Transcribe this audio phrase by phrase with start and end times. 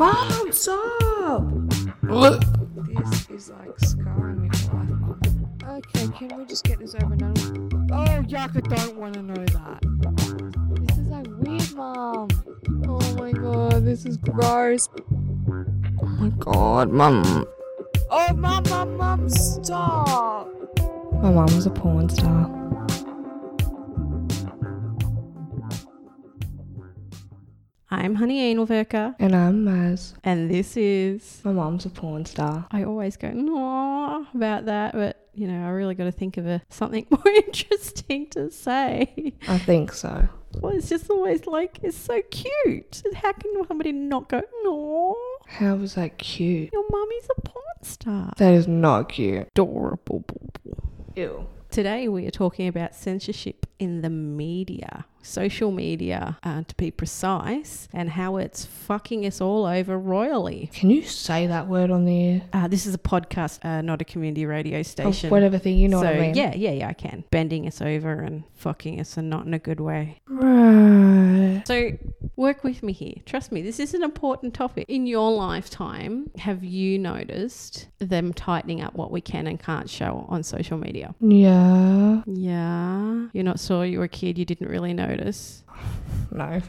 [0.00, 1.44] Mom, stop!
[2.00, 5.20] This is like scarring me for life, Mum.
[5.68, 7.92] Okay, can we just get this over and done with?
[7.92, 9.82] Oh, Yaka don't want to know that.
[10.86, 12.28] This is like weird, Mom.
[12.88, 14.88] Oh my god, this is gross.
[16.02, 17.46] Oh my god, Mom.
[18.10, 20.48] Oh, Mom, Mom, Mom, stop!
[21.12, 22.59] My mom was a porn star.
[27.92, 30.14] I'm Honey Anelverker, And I'm Maz.
[30.22, 31.40] and this is.
[31.44, 32.66] My mum's a porn star.
[32.70, 36.46] I always go, no, about that, but you know, I really got to think of
[36.46, 39.34] a, something more interesting to say.
[39.48, 40.28] I think so.
[40.60, 43.02] Well, it's just always like, it's so cute.
[43.14, 45.16] How can somebody not go, no,
[45.48, 46.70] How was that cute?
[46.72, 48.32] your mummy's a porn star?
[48.36, 49.48] That is not cute.
[49.56, 50.24] Adorable.
[51.16, 51.46] Ew.
[51.70, 57.88] Today we are talking about censorship in the media, social media uh, to be precise,
[57.92, 60.70] and how it's fucking us all over royally.
[60.72, 62.42] Can you say that word on the air?
[62.52, 65.30] Uh, this is a podcast, uh, not a community radio station.
[65.30, 66.34] whatever thing, you know so what I mean?
[66.34, 67.24] yeah, yeah, yeah, I can.
[67.30, 70.20] Bending us over and fucking us and not in a good way.
[70.28, 71.62] Right.
[71.66, 71.92] So
[72.36, 73.14] work with me here.
[73.26, 74.86] Trust me, this is an important topic.
[74.88, 80.26] In your lifetime, have you noticed them tightening up what we can and can't show
[80.28, 81.14] on social media?
[81.20, 82.22] Yeah.
[82.26, 83.28] Yeah.
[83.32, 85.64] You're not sure you were a kid, you didn't really notice.
[86.32, 86.60] No.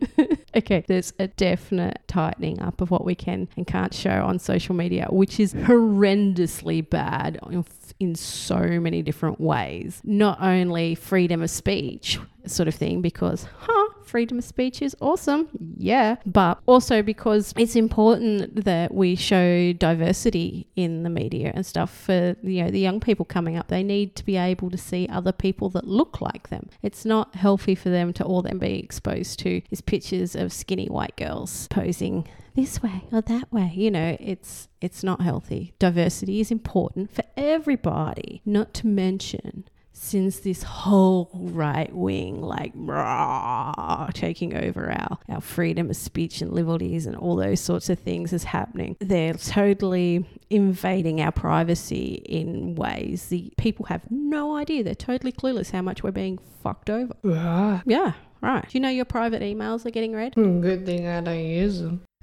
[0.56, 4.74] okay, there's a definite tightening up of what we can and can't show on social
[4.74, 7.64] media, which is horrendously bad in,
[8.00, 10.02] in so many different ways.
[10.04, 15.48] Not only freedom of speech, sort of thing, because, huh, freedom of speech is awesome,
[15.76, 21.94] yeah, but also because it's important that we show diversity in the media and stuff
[21.94, 23.68] for you know the young people coming up.
[23.68, 26.68] They need to be able to see other people that look like them.
[26.82, 30.86] It's not healthy for them to all then be exposed to is pictures of skinny
[30.88, 33.72] white girls posing this way or that way.
[33.74, 35.74] You know, it's it's not healthy.
[35.78, 38.42] Diversity is important for everybody.
[38.44, 39.64] Not to mention
[40.00, 46.52] since this whole right wing like rah, taking over our, our freedom of speech and
[46.52, 52.74] liberties and all those sorts of things is happening they're totally invading our privacy in
[52.76, 57.14] ways the people have no idea they're totally clueless how much we're being fucked over
[57.22, 57.82] Right.
[57.86, 61.20] yeah right do you know your private emails are getting read Hmm, Good thing I
[61.20, 62.02] don't use them.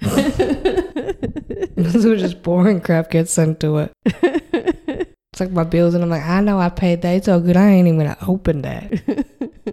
[1.90, 3.92] so just boring crap gets sent to it.
[5.40, 7.10] Like my bills, and I'm like, I know I paid that.
[7.16, 7.56] It's all good.
[7.56, 9.24] I ain't even gonna open that.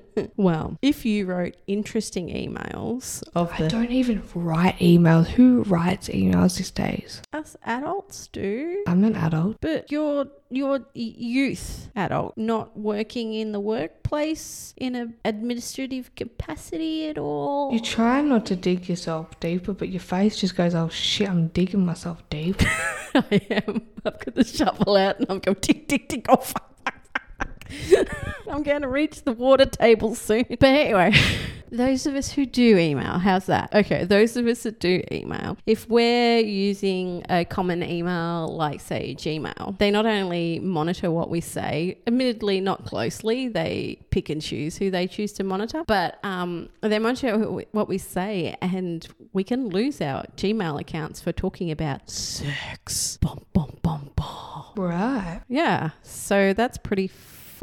[0.37, 5.27] well, if you wrote interesting emails of I the don't even write emails.
[5.27, 7.21] Who writes emails these days?
[7.31, 9.57] us adults do, I'm an adult.
[9.61, 17.17] but you're you're youth adult, not working in the workplace in an administrative capacity at
[17.17, 17.73] all.
[17.73, 21.47] You try not to dig yourself deeper, but your face just goes, oh shit, I'm
[21.47, 22.61] digging myself deep.
[23.15, 23.81] I am.
[24.05, 26.25] I've got the shovel out and I'm going tick tick tick.
[26.29, 26.72] Oh fuck.
[28.49, 30.45] I'm going to reach the water table soon.
[30.49, 31.13] But anyway,
[31.71, 33.73] those of us who do email, how's that?
[33.73, 39.15] Okay, those of us that do email, if we're using a common email like, say,
[39.15, 44.77] Gmail, they not only monitor what we say, admittedly not closely, they pick and choose
[44.77, 47.37] who they choose to monitor, but um, they monitor
[47.71, 53.17] what we say, and we can lose our Gmail accounts for talking about sex.
[53.17, 54.63] Bum, bum, bum, bum.
[54.77, 55.41] right.
[55.47, 57.07] Yeah, so that's pretty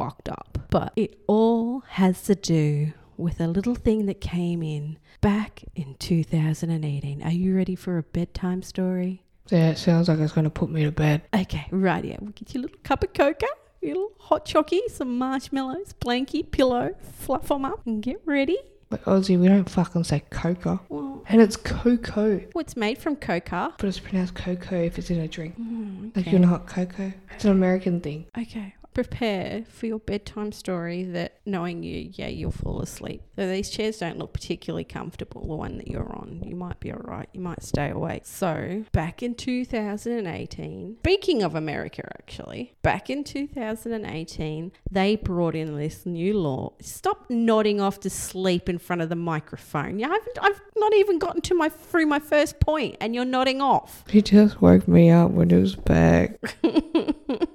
[0.00, 0.58] fucked up.
[0.70, 5.94] But it all has to do with a little thing that came in back in
[5.98, 7.22] 2018.
[7.22, 9.22] Are you ready for a bedtime story?
[9.48, 11.22] Yeah, it sounds like it's gonna put me to bed.
[11.34, 12.16] Okay, right here.
[12.20, 13.46] We'll get you a little cup of cocoa,
[13.82, 18.58] a little hot chockey, some marshmallows, blankie, pillow, fluff them up, and get ready.
[18.88, 20.80] But Aussie, we don't fucking say cocoa.
[20.88, 22.38] Well, And it's cocoa.
[22.54, 23.74] Well, it's made from coca.
[23.78, 25.56] But it's pronounced cocoa if it's in a drink.
[25.60, 26.30] Mm, Like okay.
[26.32, 27.12] you're not cocoa.
[27.34, 28.26] It's an American thing.
[28.36, 28.74] Okay.
[28.92, 33.22] Prepare for your bedtime story that knowing you, yeah, you'll fall asleep.
[33.36, 36.42] So these chairs don't look particularly comfortable, the one that you're on.
[36.44, 38.22] You might be alright, you might stay awake.
[38.24, 46.04] So, back in 2018, speaking of America actually, back in 2018, they brought in this
[46.04, 46.72] new law.
[46.80, 49.98] Stop nodding off to sleep in front of the microphone.
[49.98, 53.24] Yeah, I haven't, I've not even gotten to my through my first point and you're
[53.24, 54.04] nodding off.
[54.08, 56.38] He just woke me up when it was back.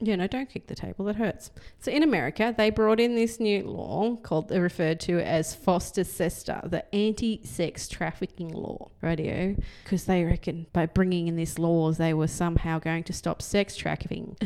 [0.00, 1.04] Yeah, no, don't kick the table.
[1.06, 1.50] That hurts.
[1.80, 6.06] So in America, they brought in this new law called, they're referred to as FOSTA
[6.06, 12.14] SESTA, the anti-sex trafficking law, radio, because they reckon by bringing in this laws, they
[12.14, 14.36] were somehow going to stop sex trafficking.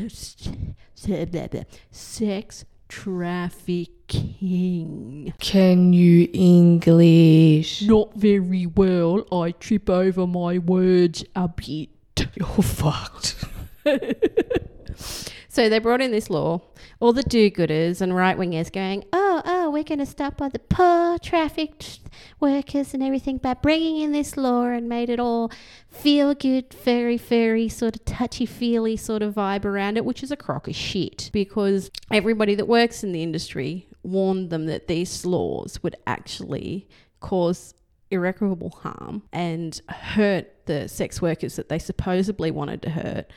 [1.90, 5.34] Sex trafficking.
[5.38, 7.82] Can you English?
[7.82, 9.26] Not very well.
[9.30, 11.90] I trip over my words a bit.
[12.36, 13.44] You're fucked.
[15.52, 16.62] So they brought in this law.
[16.98, 21.18] All the do-gooders and right-wingers going, oh, oh, we're going to stop all the poor
[21.18, 22.00] trafficked
[22.40, 25.52] workers and everything by bringing in this law and made it all
[25.90, 30.36] feel good, very, very sort of touchy-feely sort of vibe around it, which is a
[30.36, 35.82] crock of shit because everybody that works in the industry warned them that these laws
[35.82, 36.88] would actually
[37.20, 37.74] cause
[38.12, 43.32] irreparable harm and hurt the sex workers that they supposedly wanted to hurt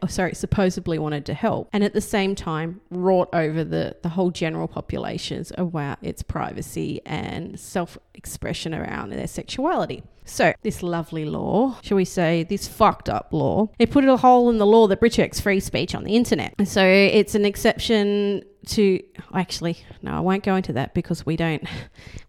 [0.00, 4.08] oh, sorry supposedly wanted to help and at the same time wrought over the the
[4.08, 10.02] whole general populations about its privacy and self-expression around their sexuality.
[10.24, 14.48] So this lovely law shall we say this fucked up law it put a hole
[14.48, 16.54] in the law that protects free speech on the internet.
[16.66, 19.02] So it's an exception to
[19.34, 21.66] actually no i won't go into that because we don't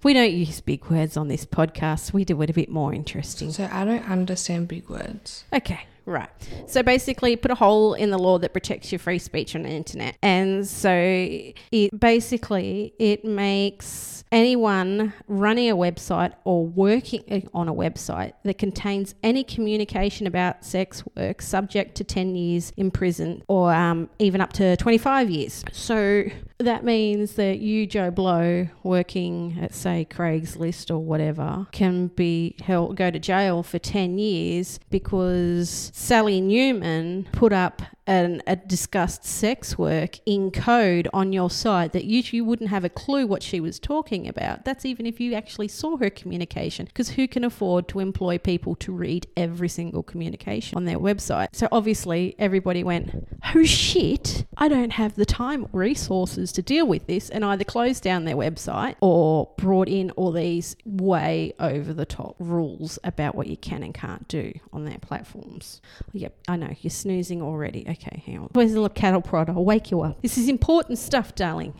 [0.03, 2.13] we don't use big words on this podcast.
[2.13, 3.51] We do it a bit more interesting.
[3.51, 5.45] So I don't understand big words.
[5.53, 6.29] Okay, right.
[6.67, 9.69] So basically, put a hole in the law that protects your free speech on the
[9.69, 17.73] internet, and so it basically it makes anyone running a website or working on a
[17.73, 23.71] website that contains any communication about sex work subject to 10 years in prison or
[23.71, 25.63] um, even up to 25 years.
[25.71, 26.23] So
[26.59, 32.95] that means that you, Joe Blow, working at say Craigslist or whatever, can be held
[32.95, 39.77] go to jail for 10 years because Sally Newman put up an, a discussed sex
[39.77, 43.59] work in code on your site that you, you wouldn't have a clue what she
[43.59, 44.65] was talking about.
[44.65, 48.75] That's even if you actually saw her communication, because who can afford to employ people
[48.75, 51.47] to read every single communication on their website?
[51.53, 56.85] So obviously, everybody went, Oh shit, I don't have the time or resources to deal
[56.85, 61.93] with this, and either closed down their website or brought in all these way over
[61.93, 65.81] the top rules about what you can and can't do on their platforms.
[66.13, 67.85] Yep, I know, you're snoozing already.
[67.93, 68.49] Okay, hang on.
[68.53, 69.49] Where's the little cattle prod?
[69.49, 70.21] I'll wake you up.
[70.21, 71.73] This is important stuff, darling.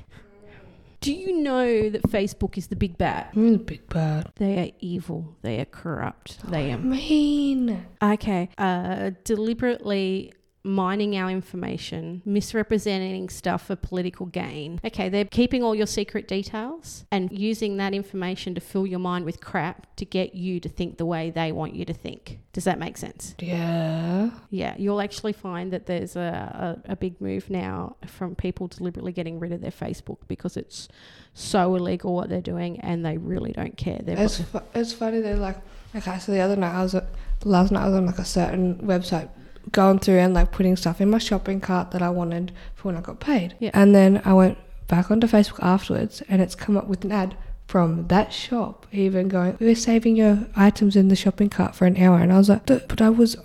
[1.02, 3.28] Do you know that Facebook is the big bad?
[3.36, 4.32] I'm the big bad.
[4.38, 5.36] They are evil.
[5.42, 6.50] They are corrupt.
[6.50, 7.86] They are Mean.
[8.02, 8.50] Okay.
[8.58, 10.32] Uh, deliberately
[10.66, 14.80] mining our information, misrepresenting stuff for political gain.
[14.86, 19.26] Okay, they're keeping all your secret details and using that information to fill your mind
[19.26, 22.40] with crap to get you to think the way they want you to think.
[22.54, 23.36] Does that make sense?
[23.40, 24.30] Yeah.
[24.52, 29.12] Yeah, you'll actually find that there's a, a, a big move now from people deliberately
[29.12, 30.88] getting rid of their Facebook because it's
[31.34, 34.00] so illegal what they're doing and they really don't care.
[34.02, 35.20] They're It's fu- it's funny.
[35.20, 35.58] They're like,
[35.96, 36.20] okay.
[36.20, 37.06] So the other night I was at,
[37.44, 39.30] last night I was on like a certain website
[39.72, 42.98] going through and like putting stuff in my shopping cart that I wanted for when
[42.98, 43.56] I got paid.
[43.60, 43.72] Yeah.
[43.74, 44.58] And then I went
[44.88, 47.36] back onto Facebook afterwards, and it's come up with an ad
[47.68, 51.98] from that shop, even going, "We're saving your items in the shopping cart for an
[51.98, 53.36] hour." And I was like, "But I was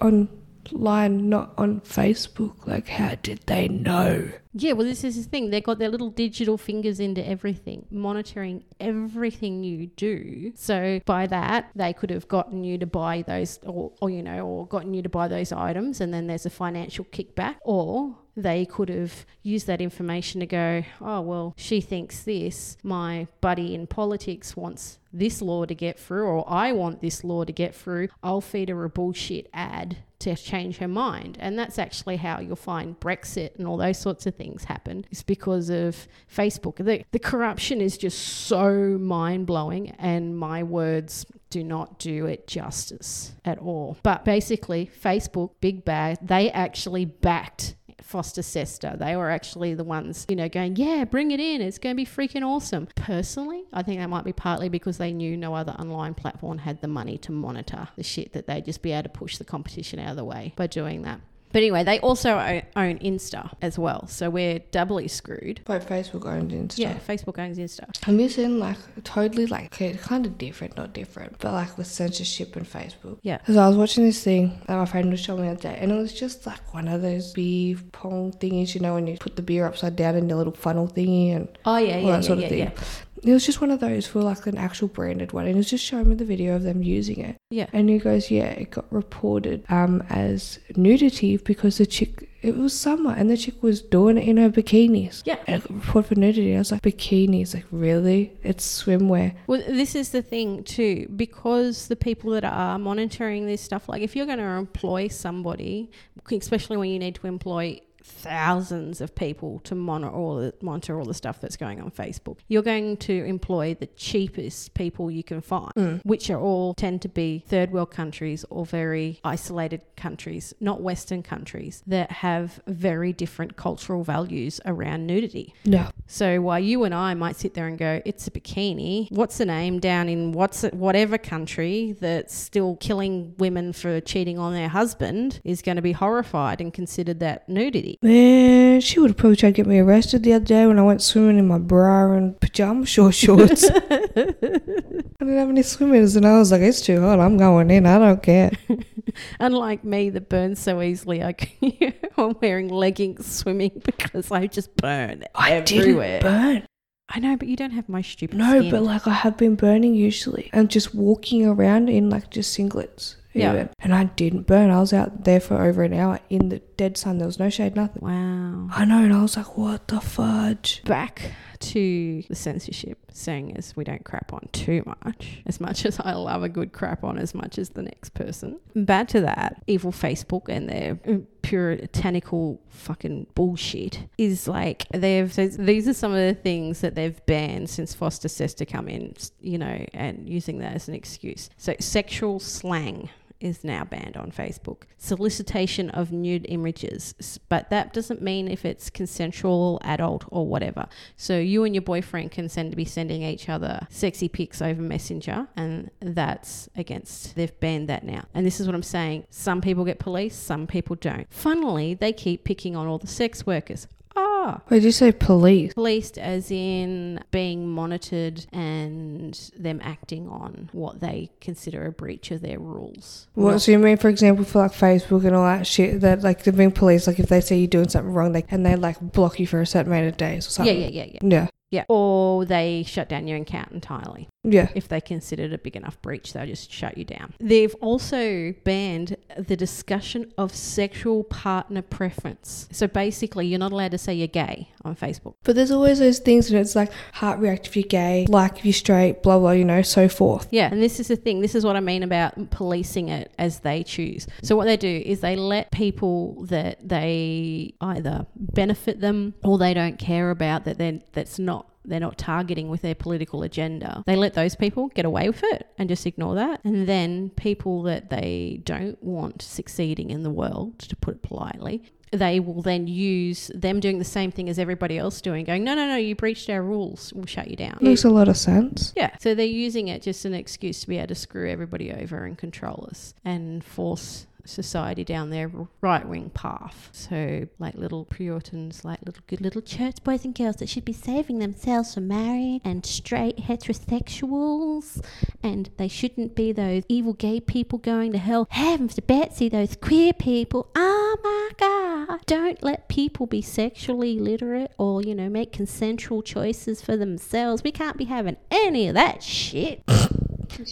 [0.72, 2.66] online, not on Facebook.
[2.66, 5.50] Like, how did they know?" Yeah, well, this is the thing.
[5.50, 10.52] They've got their little digital fingers into everything, monitoring everything you do.
[10.56, 14.46] So by that, they could have gotten you to buy those, or, or you know,
[14.46, 18.64] or gotten you to buy those items, and then there's a financial kickback, or they
[18.64, 22.76] could have used that information to go, oh, well, she thinks this.
[22.82, 27.44] My buddy in politics wants this law to get through, or I want this law
[27.44, 28.08] to get through.
[28.22, 31.36] I'll feed her a bullshit ad to change her mind.
[31.40, 35.22] And that's actually how you'll find Brexit and all those sorts of things happen, is
[35.22, 36.76] because of Facebook.
[36.84, 42.46] The, the corruption is just so mind blowing, and my words do not do it
[42.46, 43.96] justice at all.
[44.02, 47.76] But basically, Facebook, Big Bad, they actually backed
[48.08, 48.96] FOSTA SESTA.
[48.98, 51.60] They were actually the ones, you know, going, yeah, bring it in.
[51.60, 52.88] It's going to be freaking awesome.
[52.94, 56.80] Personally, I think that might be partly because they knew no other online platform had
[56.80, 59.98] the money to monitor the shit that they'd just be able to push the competition
[59.98, 61.20] out of the way by doing that.
[61.52, 62.36] But anyway, they also
[62.76, 64.06] own Insta as well.
[64.06, 65.60] So we're doubly screwed.
[65.66, 66.78] Like Facebook owned Insta.
[66.78, 67.86] Yeah, Facebook owns Insta.
[68.06, 69.70] You seen like totally like
[70.02, 73.18] kind of different, not different, but like with censorship and Facebook?
[73.22, 73.38] Yeah.
[73.38, 75.78] Because I was watching this thing that my friend was showing me the other day,
[75.80, 79.16] and it was just like one of those beer pong thingies, you know, when you
[79.16, 82.12] put the beer upside down in the little funnel thingy, and Oh, yeah, all yeah,
[82.16, 82.76] that sort yeah, of yeah, thing.
[82.76, 82.84] yeah.
[83.22, 85.70] It was just one of those for like an actual branded one, and it was
[85.70, 87.36] just showing me the video of them using it.
[87.50, 87.66] Yeah.
[87.72, 92.78] And he goes, yeah, it got reported um as nudity because the chick, it was
[92.78, 95.22] summer, and the chick was doing it in her bikinis.
[95.24, 95.38] Yeah.
[95.46, 96.54] And it got reported for nudity.
[96.54, 98.32] I was like, bikinis, like really?
[98.42, 99.34] It's swimwear.
[99.46, 104.02] Well, this is the thing too, because the people that are monitoring this stuff, like
[104.02, 105.90] if you're going to employ somebody,
[106.30, 111.04] especially when you need to employ thousands of people to monitor all the, monitor all
[111.04, 112.38] the stuff that's going on Facebook.
[112.48, 116.00] You're going to employ the cheapest people you can find, Mm.
[116.04, 121.22] which are all tend to be third world countries or very isolated countries, not Western
[121.22, 125.54] countries that have very different cultural values around nudity.
[125.64, 125.88] No.
[126.06, 129.46] So while you and I might sit there and go, it's a bikini, what's the
[129.46, 134.68] name down in what's it, whatever country that's still killing women for cheating on their
[134.68, 137.97] husband is going to be horrified and considered that nudity.
[138.00, 140.82] Man, she would have probably tried to get me arrested the other day when I
[140.82, 143.68] went swimming in my bra and pajama short shorts.
[143.68, 143.76] I
[144.14, 147.18] didn't have any swimmers, and I was like, "It's too hot.
[147.18, 147.86] I'm going in.
[147.86, 148.52] I don't care."
[149.40, 151.34] Unlike me that burns so easily, I,
[152.16, 156.20] I'm wearing leggings swimming because I just burn I everywhere.
[156.20, 156.66] burn.
[157.08, 158.70] I know, but you don't have my stupid No, skin.
[158.70, 163.16] but like I have been burning usually, and just walking around in like just singlets.
[163.38, 163.52] Yeah.
[163.52, 163.70] Even.
[163.78, 164.70] And I didn't burn.
[164.70, 167.18] I was out there for over an hour in the dead sun.
[167.18, 168.02] There was no shade, nothing.
[168.02, 168.68] wow.
[168.72, 173.76] I know, and I was like, "What the fudge?" back to the censorship, saying as
[173.76, 177.18] we don't crap on too much, as much as I love a good crap on
[177.18, 178.60] as much as the next person.
[178.74, 180.98] Back to that, evil Facebook and their
[181.42, 187.70] puritanical fucking bullshit is like they've these are some of the things that they've banned
[187.70, 191.50] since FOSTA SESTA come in, you know, and using that as an excuse.
[191.56, 193.08] So sexual slang
[193.40, 194.82] is now banned on Facebook.
[194.96, 200.86] Solicitation of nude images, but that doesn't mean if it's consensual, adult, or whatever.
[201.16, 204.82] So you and your boyfriend can send to be sending each other sexy pics over
[204.82, 207.34] Messenger, and that's against.
[207.34, 209.26] They've banned that now, and this is what I'm saying.
[209.30, 211.26] Some people get police, some people don't.
[211.30, 213.86] Funnily, they keep picking on all the sex workers.
[214.16, 215.74] Ah, Wait, did you say police?
[215.74, 222.40] policed as in being monitored and them acting on what they consider a breach of
[222.40, 223.26] their rules.
[223.34, 223.52] What?
[223.52, 226.42] Not- So you mean, for example, for like Facebook and all that shit, that like
[226.44, 228.98] they're being police, like if they say you're doing something wrong, they and they like
[229.00, 230.80] block you for a certain amount of days or something.
[230.80, 231.18] yeah, yeah, yeah.
[231.22, 231.28] Yeah.
[231.44, 231.48] Yeah.
[231.88, 234.28] Or they shut down your account entirely.
[234.44, 234.68] Yeah.
[234.74, 237.34] If they consider it a big enough breach, they'll just shut you down.
[237.40, 242.68] They've also banned the discussion of sexual partner preference.
[242.72, 245.34] So basically, you're not allowed to say you're gay on Facebook.
[245.44, 248.64] But there's always those things, and it's like heart react if you're gay, like if
[248.64, 250.48] you're straight, blah blah, you know, so forth.
[250.50, 251.40] Yeah, and this is the thing.
[251.40, 254.26] This is what I mean about policing it as they choose.
[254.42, 259.74] So what they do is they let people that they either benefit them or they
[259.74, 261.57] don't care about that they that's not
[261.88, 264.02] they're not targeting with their political agenda.
[264.06, 266.60] They let those people get away with it and just ignore that.
[266.64, 271.82] And then people that they don't want succeeding in the world, to put it politely,
[272.10, 275.74] they will then use them doing the same thing as everybody else doing, going, no,
[275.74, 277.12] no, no, you breached our rules.
[277.12, 277.78] We'll shut you down.
[277.80, 278.92] Makes a lot of sense.
[278.96, 279.14] Yeah.
[279.20, 282.36] So they're using it just an excuse to be able to screw everybody over and
[282.38, 285.50] control us and force society down their
[285.80, 286.88] right wing path.
[286.92, 290.92] So like little Puritans, like little good little church boys and girls that should be
[290.92, 295.04] saving themselves from marrying and straight heterosexuals
[295.42, 298.46] and they shouldn't be those evil gay people going to hell.
[298.50, 300.70] Heavens to Betsy, those queer people.
[300.74, 302.20] Oh my god.
[302.26, 307.62] Don't let people be sexually literate or, you know, make consensual choices for themselves.
[307.62, 309.82] We can't be having any of that shit.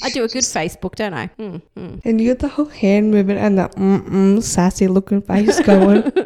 [0.02, 1.28] I do a good Facebook, don't I?
[1.38, 2.00] Mm, mm.
[2.04, 6.02] And you got the whole hand movement and the mm mm sassy looking face going.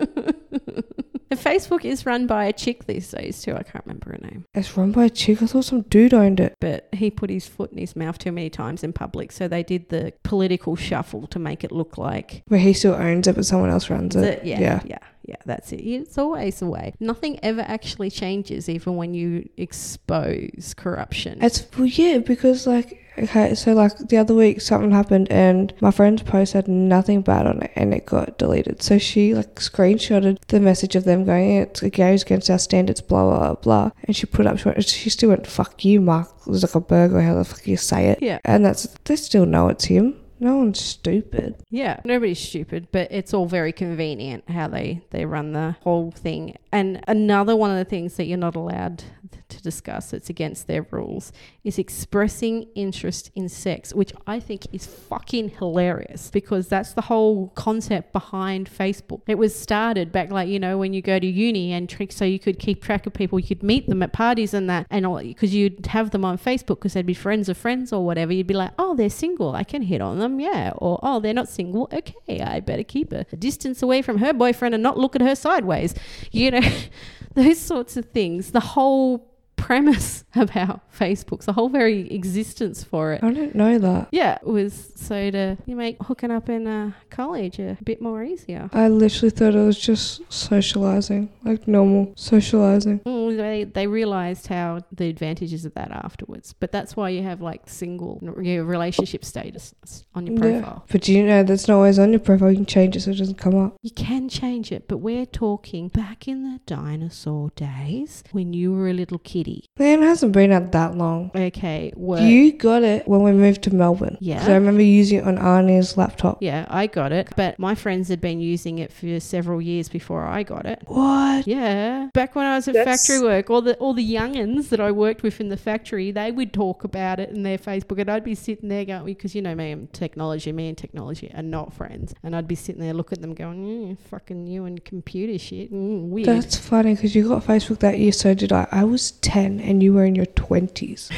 [1.33, 3.53] And Facebook is run by a chick these days too.
[3.55, 5.41] I can't remember her name, it's run by a chick.
[5.41, 6.57] I thought some dude owned it.
[6.61, 9.63] but he put his foot in his mouth too many times in public, so they
[9.63, 13.47] did the political shuffle to make it look like But he still owns it, but
[13.47, 14.23] someone else runs it.
[14.23, 14.45] that.
[14.45, 14.99] Yeah, yeah, yeah,
[15.31, 15.37] yeah.
[15.47, 15.81] That's it.
[15.81, 16.95] It's always the way.
[17.01, 21.39] Nothing ever actually changes, even when you expose corruption.
[21.43, 25.91] It's well, yeah, because like okay, so like the other week something happened and my
[25.91, 28.83] friend's post had nothing bad on it and it got deleted.
[28.83, 33.01] So she like screenshotted the message of them going, "It's it goes against our standards,
[33.01, 34.59] blah blah blah," and she put up.
[34.59, 38.09] She, went, she still went, "Fuck you, Mark Zuckerberg," or how the fuck you say
[38.09, 38.19] it.
[38.21, 38.39] Yeah.
[38.45, 40.17] and that's they still know it's him.
[40.41, 41.63] No one's stupid.
[41.71, 46.57] Yeah, nobody's stupid, but it's all very convenient how they they run the whole thing.
[46.73, 49.05] And another one of the things that you're not allowed
[49.51, 51.33] to discuss that's against their rules
[51.65, 57.49] is expressing interest in sex, which I think is fucking hilarious because that's the whole
[57.49, 59.23] concept behind Facebook.
[59.27, 62.25] It was started back like, you know, when you go to uni and trick so
[62.25, 65.07] you could keep track of people, you could meet them at parties and that and
[65.07, 68.33] all because you'd have them on Facebook because they'd be friends of friends or whatever.
[68.33, 69.55] You'd be like, "Oh, they're single.
[69.55, 70.73] I can hit on them." Yeah.
[70.77, 71.89] Or, "Oh, they're not single.
[71.93, 75.35] Okay, I better keep a distance away from her boyfriend and not look at her
[75.35, 75.95] sideways."
[76.33, 76.69] You know,
[77.35, 78.53] those sorts of things.
[78.53, 79.27] The whole
[79.71, 83.23] premise about Facebook's the whole very existence for it.
[83.23, 84.09] I don't know that.
[84.11, 88.69] Yeah, was so to you make hooking up in uh, college a bit more easier.
[88.73, 92.99] I literally thought it was just socializing, like normal socializing.
[93.01, 97.41] Mm, they they realized how the advantages of that afterwards, but that's why you have
[97.41, 99.73] like single your relationship status
[100.17, 100.85] on your profile.
[100.91, 102.51] But do you know that's not always on your profile?
[102.51, 103.77] You can change it so it doesn't come up.
[103.83, 108.89] You can change it, but we're talking back in the dinosaur days when you were
[108.89, 109.60] a little kitty.
[109.79, 111.31] Man, hasn't been out that long.
[111.35, 112.23] Okay, what?
[112.23, 114.19] You got it when we moved to Melbourne.
[114.21, 114.39] Yeah.
[114.41, 116.43] 'Cause I remember using it on Arnie's laptop.
[116.43, 120.25] yeah, I got it, but my friends had been using it for several years before
[120.25, 120.83] I got it.
[120.87, 121.47] What?
[121.47, 124.81] Yeah, back when I was at That's- factory work, all the all the youngins that
[124.81, 128.11] I worked with in the factory, they would talk about it in their Facebook, and
[128.11, 130.53] I'd be sitting there going, because you know me, I'm technology.
[130.53, 133.59] Me and technology are not friends, and I'd be sitting there looking at them going,
[133.65, 136.29] mm, fucking you and computer shit, mm, weird.
[136.29, 138.67] That's funny because you got Facebook that year, so did I.
[138.71, 141.09] I was 10 and you were in your 20s.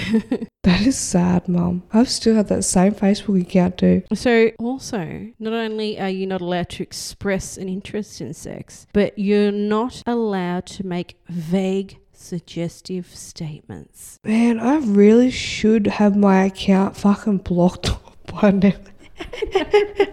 [0.62, 1.83] that is sad, Mum.
[1.93, 4.03] I've still had that same Facebook account, too.
[4.15, 9.19] So, also, not only are you not allowed to express an interest in sex, but
[9.19, 14.19] you're not allowed to make vague, suggestive statements.
[14.25, 17.91] Man, I really should have my account fucking blocked
[18.27, 18.73] by now.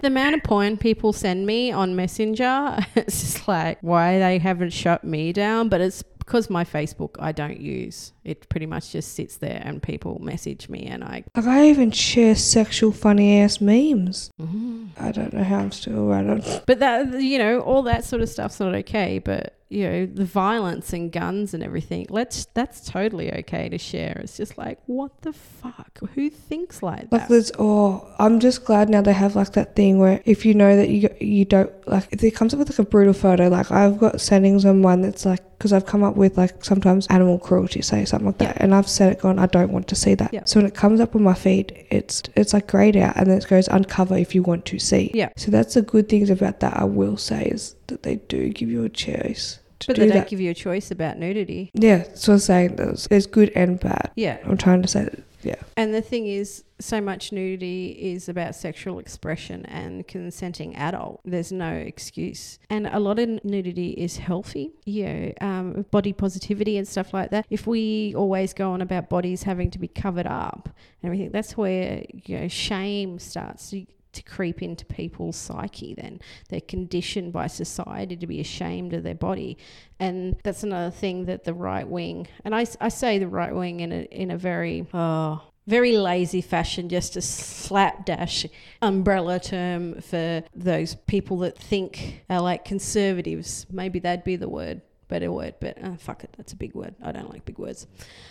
[0.04, 5.04] amount of porn people send me on Messenger, it's just like, why they haven't shut
[5.04, 5.68] me down?
[5.68, 8.12] But it's because my Facebook I don't use.
[8.22, 11.24] It pretty much just sits there and people message me and I.
[11.34, 14.30] Like, I even share sexual, funny ass memes.
[14.40, 14.86] Mm-hmm.
[14.96, 16.40] I don't know how I'm still right on.
[16.66, 19.18] But that, you know, all that sort of stuff's not okay.
[19.18, 24.20] But, you know, the violence and guns and everything, let's, that's totally okay to share.
[24.22, 26.00] It's just like, what the fuck?
[26.16, 27.28] Who thinks like Like, that?
[27.28, 30.76] there's, oh, I'm just glad now they have like that thing where if you know
[30.76, 33.70] that you you don't like, if it comes up with like a brutal photo, like
[33.70, 37.38] I've got settings on one that's like, because I've come up with like sometimes animal
[37.38, 40.14] cruelty, say something like that, and I've set it gone, I don't want to see
[40.16, 40.34] that.
[40.34, 40.42] Yeah.
[40.46, 43.38] So when it comes up on my feed, it's it's like grayed out and then
[43.38, 45.12] it goes uncover if you want to see.
[45.14, 45.28] Yeah.
[45.36, 46.76] So that's the good things about that.
[46.76, 50.12] I will say is that they do give you a choice to But do they
[50.12, 51.70] don't give you a choice about nudity.
[51.74, 54.10] yeah, so I'm saying there's, there's good and bad.
[54.16, 54.38] Yeah.
[54.44, 55.22] I'm trying to say that.
[55.42, 55.56] Yeah.
[55.76, 61.20] And the thing is, so much nudity is about sexual expression and consenting adult.
[61.24, 62.58] There's no excuse.
[62.68, 67.30] And a lot of nudity is healthy, you know, um, body positivity and stuff like
[67.30, 67.46] that.
[67.50, 70.68] If we always go on about bodies having to be covered up
[71.02, 76.20] and everything, that's where, you know, shame starts to to creep into people's psyche then.
[76.48, 79.58] They're conditioned by society to be ashamed of their body.
[79.98, 83.80] And that's another thing that the right wing and I, I say the right wing
[83.80, 88.46] in a in a very oh very lazy fashion just a slapdash
[88.82, 93.66] umbrella term for those people that think are like conservatives.
[93.70, 96.94] Maybe that'd be the word better word but uh, fuck it that's a big word.
[97.02, 97.86] I don't like big words.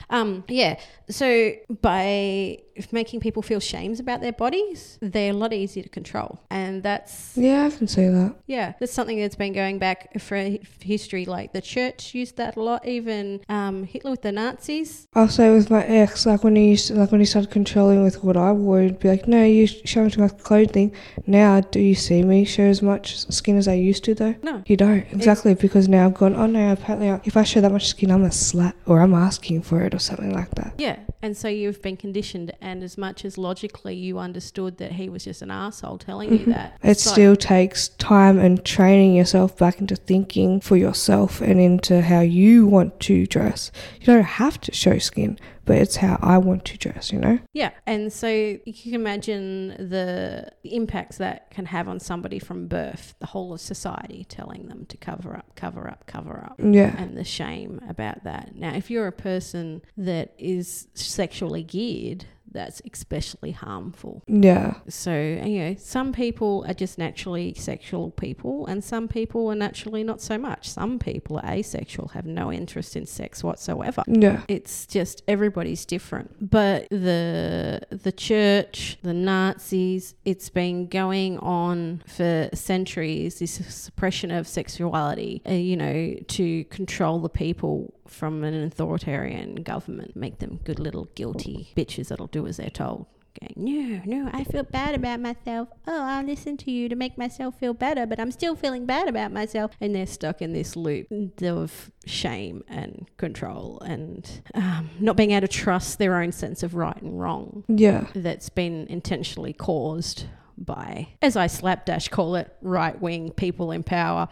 [0.10, 2.60] Um yeah so by
[2.92, 7.34] making people feel shames about their bodies they're a lot easier to control and that's
[7.36, 8.36] Yeah, I can see that.
[8.48, 10.38] yeah, that's something that's been going back for
[10.82, 11.26] history.
[11.26, 12.86] Like the church used that a lot.
[12.88, 15.08] Even um, Hitler with the Nazis.
[15.14, 18.04] I'll say with my ex, like when he used to, like when he started controlling
[18.04, 20.90] with what I wore, he'd be like, "No, you show too much clothing."
[21.26, 23.06] Now, do you see me show as much
[23.38, 24.36] skin as I used to though?
[24.50, 24.64] No.
[24.72, 26.36] You don't exactly because now I've gone.
[26.36, 29.14] Oh no, apparently I- if I show that much skin, I'm a slut or I'm
[29.14, 30.74] asking for it or something like that.
[30.78, 35.10] Yeah, and so you've been conditioned, and as much as logically you understood that he
[35.10, 36.52] was just an asshole telling you mm-hmm.
[36.52, 41.60] that, It like- still takes time and training yourself back into thinking for yourself and
[41.60, 43.72] into how you want to dress.
[44.00, 47.38] You don't have to show skin, but it's how I want to dress, you know?
[47.54, 53.14] Yeah, and so you can imagine the impacts that can have on somebody from birth,
[53.20, 56.56] the whole of society telling them to cover up, cover up, cover up.
[56.58, 56.96] Yeah.
[56.98, 58.56] and the shame about that.
[58.56, 64.24] Now, if you're a person that is sexually geared, that's especially harmful.
[64.28, 64.76] Yeah.
[64.88, 70.04] So, you know, some people are just naturally sexual people, and some people are naturally
[70.04, 70.70] not so much.
[70.70, 74.04] Some people are asexual, have no interest in sex whatsoever.
[74.08, 74.42] Yeah.
[74.48, 76.50] It's just everybody's different.
[76.50, 83.40] But the the church, the Nazis, it's been going on for centuries.
[83.40, 90.16] This suppression of sexuality, uh, you know, to control the people from an authoritarian government,
[90.16, 93.06] make them good little guilty bitches that'll do as they're told.
[93.40, 95.70] Going, no, no, I feel bad about myself.
[95.88, 99.08] Oh, I'll listen to you to make myself feel better, but I'm still feeling bad
[99.08, 99.72] about myself.
[99.80, 101.08] And they're stuck in this loop
[101.44, 106.74] of shame and control and um, not being able to trust their own sense of
[106.74, 108.08] right and wrong Yeah.
[108.16, 110.26] that's been intentionally caused
[110.66, 114.28] by, as I slapdash call it, right wing people in power,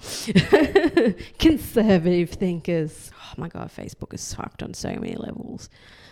[1.39, 3.11] conservative thinkers.
[3.23, 5.69] Oh my God, Facebook is fucked on so many levels.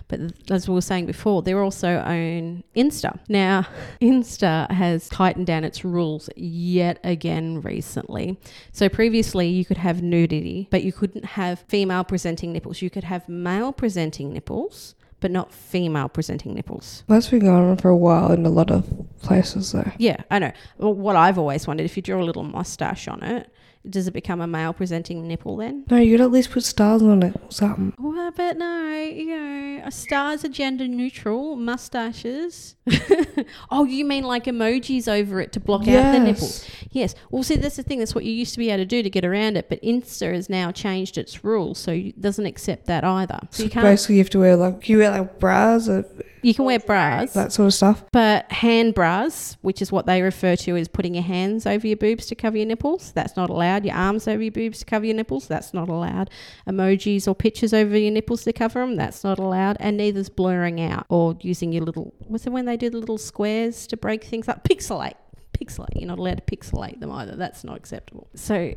[0.08, 0.20] But
[0.52, 3.20] as we were saying before, they also own Insta.
[3.28, 3.66] Now,
[4.02, 8.40] Insta has tightened down its rules yet again recently.
[8.72, 12.82] So previously, you could have nudity, but you couldn't have female presenting nipples.
[12.82, 14.96] You could have male presenting nipples,
[15.26, 17.04] but not female presenting nipples.
[17.08, 18.88] That's been going on for a while in a lot of
[19.24, 19.92] places, though.
[19.98, 20.52] Yeah, I know.
[20.78, 23.50] Well, what I've always wondered if you draw a little mustache on it,
[23.90, 25.84] does it become a male presenting nipple then?
[25.90, 27.94] No, you could at least put stars on it or something.
[28.00, 32.76] Well, but no, you know, a stars are gender neutral, mustaches.
[33.72, 36.24] oh, you mean like emojis over it to block out the Yes.
[36.26, 36.70] nipples?
[36.92, 37.16] Yes.
[37.32, 38.00] Well, see, that's the thing.
[38.00, 39.70] That's what you used to be able to do to get around it.
[39.70, 43.40] But Insta has now changed its rules, so it doesn't accept that either.
[43.52, 43.84] So So you can't.
[43.84, 46.06] basically, you have to wear like you wear like bras or
[46.42, 48.06] You can wear bras, that sort of stuff.
[48.12, 51.98] but hand bras, which is what they refer to as putting your hands over your
[51.98, 53.75] boobs to cover your nipples, that's not allowed.
[53.84, 56.30] Your arms over your boobs to cover your nipples, that's not allowed.
[56.68, 59.76] Emojis or pictures over your nipples to cover them, that's not allowed.
[59.80, 63.18] And neither's blurring out or using your little, what's it when they do the little
[63.18, 64.64] squares to break things up?
[64.64, 65.16] Pixelate.
[65.52, 65.96] Pixelate.
[65.96, 67.36] You're not allowed to pixelate them either.
[67.36, 68.30] That's not acceptable.
[68.36, 68.76] So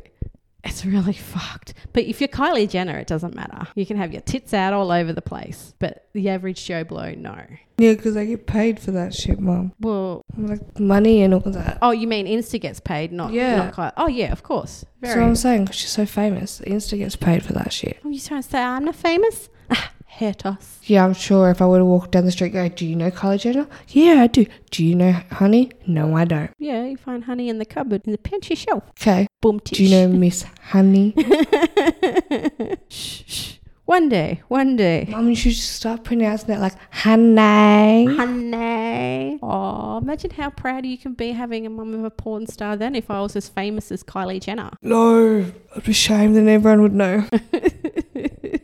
[0.63, 1.73] it's really fucked.
[1.93, 3.67] But if you're Kylie Jenner, it doesn't matter.
[3.75, 5.73] You can have your tits out all over the place.
[5.79, 7.37] But the average Joe Blow, no.
[7.77, 9.71] Yeah, because I get paid for that shit, mum.
[9.79, 11.77] Well, Like money and all that.
[11.81, 13.55] Oh, you mean Insta gets paid, not Yeah.
[13.55, 13.93] Not Kylie.
[13.95, 14.85] Oh, yeah, of course.
[14.99, 15.23] That's Very.
[15.23, 15.65] what I'm saying.
[15.67, 16.61] 'cause she's so famous.
[16.67, 17.99] Insta gets paid for that shit.
[18.03, 19.49] Are you trying to say I'm not famous?
[19.71, 20.79] Ah, Hair toss.
[20.83, 23.11] Yeah, I'm sure if I were to walk down the street, go, "Do you know
[23.11, 24.45] Kylie Jenner?" Yeah, I do.
[24.71, 25.71] Do you know Honey?
[25.85, 26.49] No, I don't.
[26.57, 28.83] Yeah, you find honey in the cupboard in the pantry shelf.
[28.99, 29.27] Okay.
[29.39, 29.61] Boom.
[29.63, 31.13] Do you know Miss Honey?
[32.89, 33.53] shh, shh.
[33.85, 35.07] One day, one day.
[35.09, 38.05] Mum, you should start pronouncing it like Honey.
[38.13, 39.39] Honey.
[39.41, 42.93] Oh, imagine how proud you can be having a mum of a porn star then
[42.93, 44.71] if I was as famous as Kylie Jenner.
[44.81, 45.45] No,
[45.75, 47.27] I'd be ashamed and everyone would know.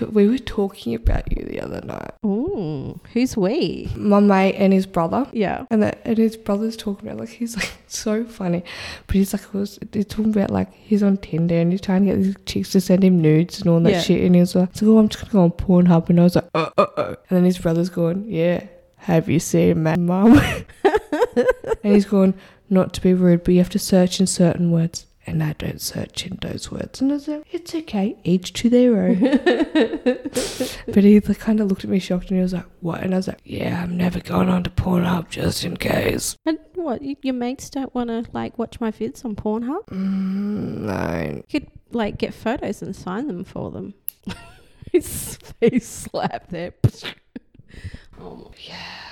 [0.00, 2.12] T- we were talking about you the other night.
[2.24, 3.90] Ooh, who's we?
[3.96, 5.26] My mate and his brother.
[5.32, 5.66] Yeah.
[5.70, 8.64] And that and his brother's talking about like he's like so funny,
[9.06, 12.12] but he's like was he's talking about like he's on Tinder and he's trying to
[12.14, 14.00] get these chicks to send him nudes and all that Yeah.
[14.00, 15.50] shit, and he's like, so oh, I'm just gonna go on
[15.84, 17.14] Pornhub, and I was like, uh, uh, uh.
[17.28, 18.64] and then his brother's going, yeah,
[18.96, 20.40] have you seen my mum?
[21.84, 22.34] and he's going,
[22.68, 25.06] not to be rude, but you have to search in certain words.
[25.30, 27.00] And I don't search in those words.
[27.00, 29.20] And I was like, it's okay, each to their own.
[30.86, 33.00] but he like, kind of looked at me shocked and he was like, what?
[33.04, 36.36] And I was like, yeah, I'm never going on to Pornhub just in case.
[36.44, 39.86] And what, your mates don't want to like watch my vids on Pornhub?
[39.86, 41.42] Mm, no.
[41.48, 43.94] You could like get photos and sign them for them.
[44.92, 46.74] His face slap there.
[48.20, 49.09] oh, yeah.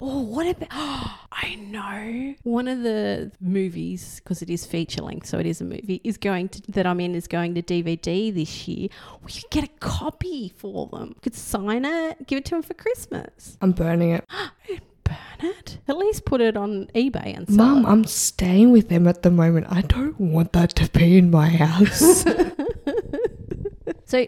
[0.00, 0.68] Oh, what about?
[0.72, 5.60] Oh, I know one of the movies because it is feature length, so it is
[5.60, 6.00] a movie.
[6.04, 8.88] Is going to that I'm in is going to DVD this year.
[9.24, 11.14] We could get a copy for them.
[11.16, 13.56] We could sign it, give it to them for Christmas.
[13.60, 14.24] I'm burning it.
[15.04, 15.16] Burn
[15.50, 15.78] it.
[15.88, 17.88] At least put it on eBay and sell Mum, it.
[17.88, 19.66] I'm staying with them at the moment.
[19.68, 22.24] I don't want that to be in my house.
[24.06, 24.26] So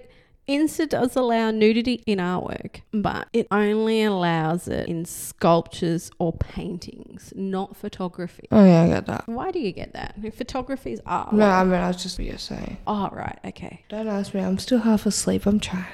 [0.49, 7.33] Insta does allow nudity in artwork, but it only allows it in sculptures or paintings,
[7.37, 8.49] not photography.
[8.51, 9.29] oh, yeah, I get that.
[9.29, 10.17] Why do you get that?
[10.35, 11.33] Photography is art.
[11.33, 12.79] No, I mean, I was just what you're saying.
[12.87, 13.39] Oh, right.
[13.45, 13.85] Okay.
[13.89, 14.41] Don't ask me.
[14.41, 15.47] I'm still half asleep.
[15.47, 15.85] I'm trying.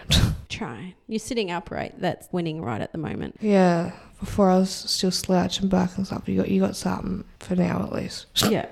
[0.49, 0.95] Try.
[1.07, 2.01] You're sitting upright.
[2.01, 3.37] That's winning right at the moment.
[3.41, 6.29] yeah, before I was still slouching back and stuff.
[6.29, 8.27] You got you got something for now at least.
[8.49, 8.67] Yeah.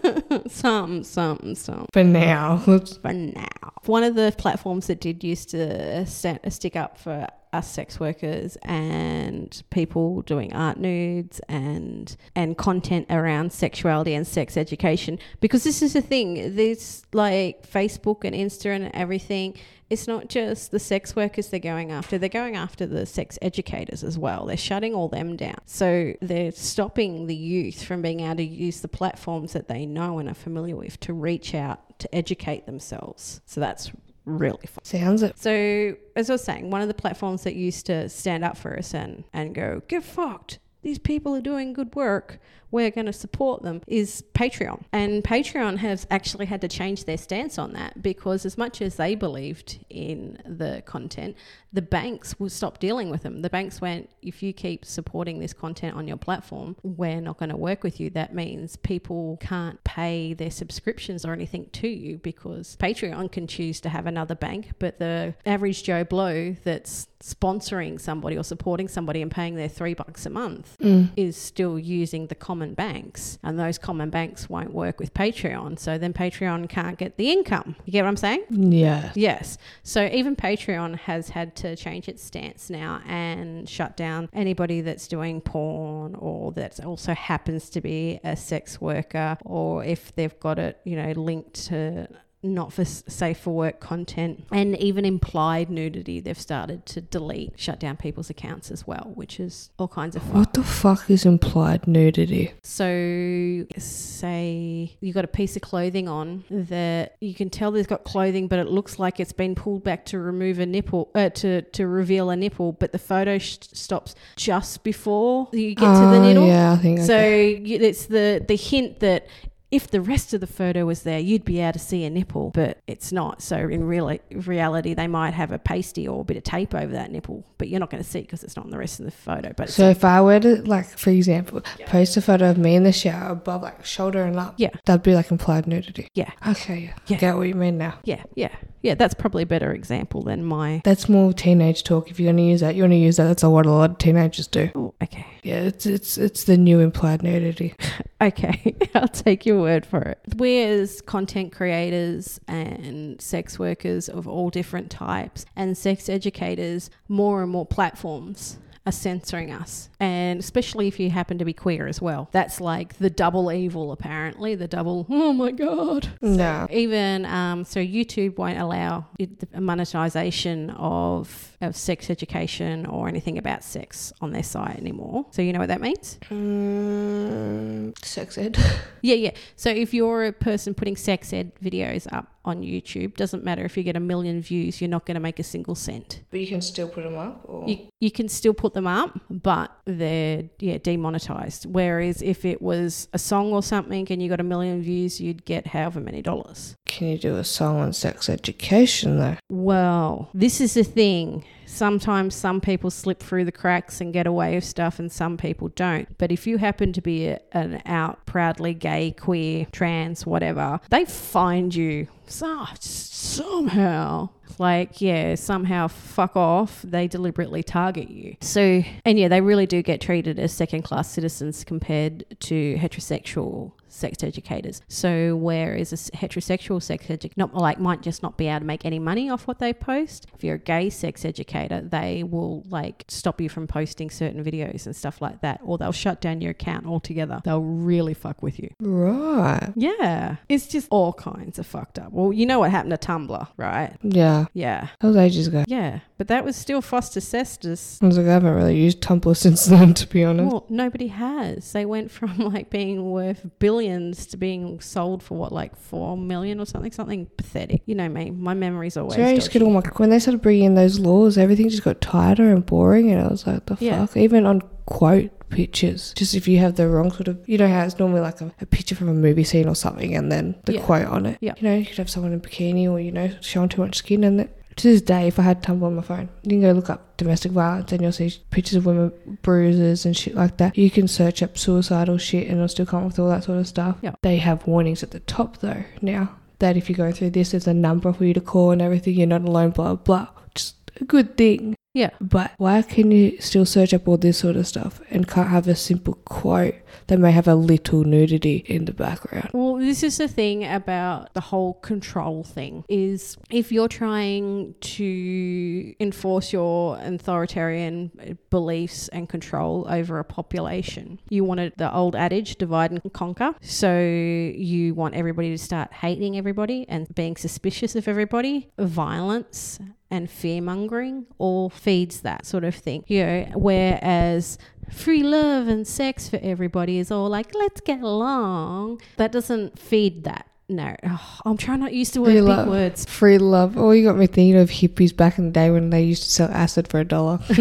[0.48, 1.86] something, something, something.
[1.92, 2.58] For now.
[2.58, 3.72] For now.
[3.86, 8.56] One of the platforms that did used to stand, stick up for us sex workers
[8.62, 15.18] and people doing art nudes and and content around sexuality and sex education.
[15.40, 19.56] Because this is the thing this like Facebook and Insta and everything
[19.90, 24.04] it's not just the sex workers they're going after they're going after the sex educators
[24.04, 24.46] as well.
[24.46, 25.58] They're shutting all them down.
[25.66, 30.20] So they're stopping the youth from being able to use the platforms that they know
[30.20, 33.40] and are familiar with to reach out to educate themselves.
[33.46, 33.90] So that's
[34.24, 35.38] really fun Sounds it.
[35.38, 38.78] so, as I was saying, one of the platforms that used to stand up for
[38.78, 40.58] us and, and go, get fucked.
[40.82, 42.40] These people are doing good work.
[42.70, 44.84] We're going to support them is Patreon.
[44.92, 48.96] And Patreon has actually had to change their stance on that because, as much as
[48.96, 51.36] they believed in the content,
[51.72, 53.42] the banks will stop dealing with them.
[53.42, 57.50] The banks went, if you keep supporting this content on your platform, we're not going
[57.50, 58.10] to work with you.
[58.10, 63.80] That means people can't pay their subscriptions or anything to you because Patreon can choose
[63.82, 69.20] to have another bank, but the average Joe Blow that's sponsoring somebody or supporting somebody
[69.20, 71.10] and paying their three bucks a month Mm.
[71.16, 75.78] is still using the common banks, and those common banks won't work with Patreon.
[75.78, 77.76] So then Patreon can't get the income.
[77.84, 78.44] You get what I'm saying?
[78.50, 79.12] Yeah.
[79.14, 79.58] Yes.
[79.82, 85.06] So even Patreon has had to change its stance now and shut down anybody that's
[85.08, 90.58] doing porn or that also happens to be a sex worker or if they've got
[90.58, 92.08] it, you know, linked to
[92.42, 97.52] not for s- safe for work content and even implied nudity they've started to delete
[97.56, 101.10] shut down people's accounts as well which is all kinds of fun What the fuck
[101.10, 102.52] is implied nudity?
[102.62, 108.04] so, say you've got a piece of clothing on that you can tell there's got
[108.04, 111.62] clothing, but it looks like it's been pulled back to remove a nipple, uh, to
[111.62, 116.16] to reveal a nipple, but the photo sh- stops just before you get to the
[116.16, 116.46] Oh, nipple.
[116.46, 117.00] Yeah, I think.
[117.00, 117.58] So okay.
[117.58, 119.26] you, it's the the hint that
[119.70, 122.50] if the rest of the photo was there, you'd be able to see a nipple,
[122.50, 123.40] but it's not.
[123.42, 126.92] So in real reality, they might have a pasty or a bit of tape over
[126.92, 128.98] that nipple, but you're not going to see it because it's not in the rest
[128.98, 129.52] of the photo.
[129.56, 132.82] But So if I were to, like, for example, post a photo of me in
[132.82, 134.70] the shower above, like, shoulder and up, Yeah.
[134.86, 136.08] that'd be like implied nudity.
[136.14, 136.30] Yeah.
[136.46, 136.80] Okay.
[136.80, 136.92] Yeah.
[137.06, 137.16] Yeah.
[137.18, 137.98] Get what you mean now.
[138.04, 138.94] yeah, yeah, yeah.
[138.94, 140.80] That's probably a better example than my.
[140.84, 142.10] That's more teenage talk.
[142.10, 143.24] If you're gonna use that, you want to use that.
[143.28, 144.70] That's a what a lot of teenagers do.
[144.74, 145.26] Oh, okay.
[145.42, 147.74] Yeah, it's it's it's the new implied nudity.
[148.22, 150.18] Okay, I'll take your word for it.
[150.36, 157.42] We, as content creators and sex workers of all different types, and sex educators, more
[157.42, 158.58] and more platforms
[158.90, 159.88] are censoring us.
[160.00, 162.28] And especially if you happen to be queer as well.
[162.32, 164.54] That's like the double evil, apparently.
[164.56, 166.08] The double, oh my God.
[166.20, 166.66] No.
[166.70, 173.38] Even um, so, YouTube won't allow it, the monetization of, of sex education or anything
[173.38, 175.26] about sex on their site anymore.
[175.30, 176.18] So, you know what that means?
[176.30, 178.58] Mm, sex ed.
[179.02, 179.30] Yeah, yeah.
[179.56, 183.76] So if you're a person putting sex ed videos up on YouTube, doesn't matter if
[183.76, 186.22] you get a million views, you're not going to make a single cent.
[186.30, 187.42] But you can still put them up.
[187.44, 191.66] Or You, you can still put them up, but they're yeah demonetized.
[191.66, 195.44] Whereas if it was a song or something and you got a million views, you'd
[195.44, 196.76] get however many dollars.
[196.86, 199.36] can you do a song on sex education though?
[199.50, 201.44] Well, this is the thing.
[201.70, 205.68] Sometimes some people slip through the cracks and get away with stuff, and some people
[205.68, 206.18] don't.
[206.18, 211.04] But if you happen to be a, an out, proudly gay, queer, trans, whatever, they
[211.04, 214.30] find you so, somehow.
[214.58, 216.82] Like, yeah, somehow fuck off.
[216.82, 218.36] They deliberately target you.
[218.40, 223.72] So, and yeah, they really do get treated as second class citizens compared to heterosexual
[223.92, 224.80] sex educators.
[224.88, 228.84] So whereas a heterosexual sex educator not like might just not be able to make
[228.84, 230.26] any money off what they post.
[230.34, 234.86] If you're a gay sex educator, they will like stop you from posting certain videos
[234.86, 237.40] and stuff like that, or they'll shut down your account altogether.
[237.44, 238.70] They'll really fuck with you.
[238.80, 239.72] Right.
[239.76, 242.12] Yeah, it's just all kinds of fucked up.
[242.12, 243.96] Well, you know what happened to Tumblr, right?
[244.02, 244.46] Yeah.
[244.52, 245.64] Yeah, That was ages ago.
[245.66, 247.98] yeah, but that was still FOSTA SESTA.
[248.02, 250.50] I was like, I haven't really used Tumblr since then, to be honest.
[250.52, 251.72] Well, nobody has.
[251.72, 256.60] They went from like being worth billions to being sold for what, like four million
[256.60, 257.82] or something, something pathetic.
[257.86, 259.18] You know me, my memory's always.
[259.18, 261.82] I used to get all my when they started bringing in those laws, everything just
[261.84, 264.06] got tighter and boring, and I was like, the Yeah.
[264.06, 264.16] fuck.
[264.16, 267.82] Even on quote pictures, just if you have the wrong sort of, you know how
[267.84, 270.74] it's normally like a, a picture from a movie scene or something, and then the
[270.74, 270.82] Yeah.
[270.82, 271.38] quote on it.
[271.40, 271.54] Yeah.
[271.58, 274.22] You know, you could have someone in bikini or you know showing too much skin,
[274.24, 276.72] and it, to this day, if I had Tumblr on my phone, you can go
[276.72, 280.76] look up domestic violence, and you'll see pictures of women bruises and shit like that.
[280.76, 283.58] You can search up suicidal shit, and it'll still come up with all that sort
[283.58, 283.98] of stuff.
[284.02, 284.14] Yeah.
[284.22, 287.66] They have warnings at the top though now that if you go through this, there's
[287.66, 289.14] a number for you to call and everything.
[289.14, 289.70] You're not alone.
[289.70, 290.28] Blah blah.
[290.54, 291.74] Just a good thing.
[291.92, 292.10] Yeah.
[292.20, 295.66] But why can you still search up all this sort of stuff and can't have
[295.66, 296.76] a simple quote
[297.08, 299.50] that may have a little nudity in the background?
[299.52, 305.94] Well, this is the thing about the whole control thing is if you're trying to
[305.98, 312.92] enforce your authoritarian beliefs and control over a population, you wanted the old adage divide
[312.92, 313.54] and conquer.
[313.62, 320.28] So you want everybody to start hating everybody and being suspicious of everybody, violence and
[320.30, 323.04] fear mongering all feeds that sort of thing.
[323.06, 324.58] You know, whereas
[324.90, 329.00] free love and sex for everybody is all like, let's get along.
[329.16, 330.49] That doesn't feed that.
[330.70, 332.68] No, oh, I'm trying not to Free big love.
[332.68, 333.04] words.
[333.04, 333.76] Free love.
[333.76, 336.30] Oh, you got me thinking of hippies back in the day when they used to
[336.30, 337.40] sell acid for a dollar.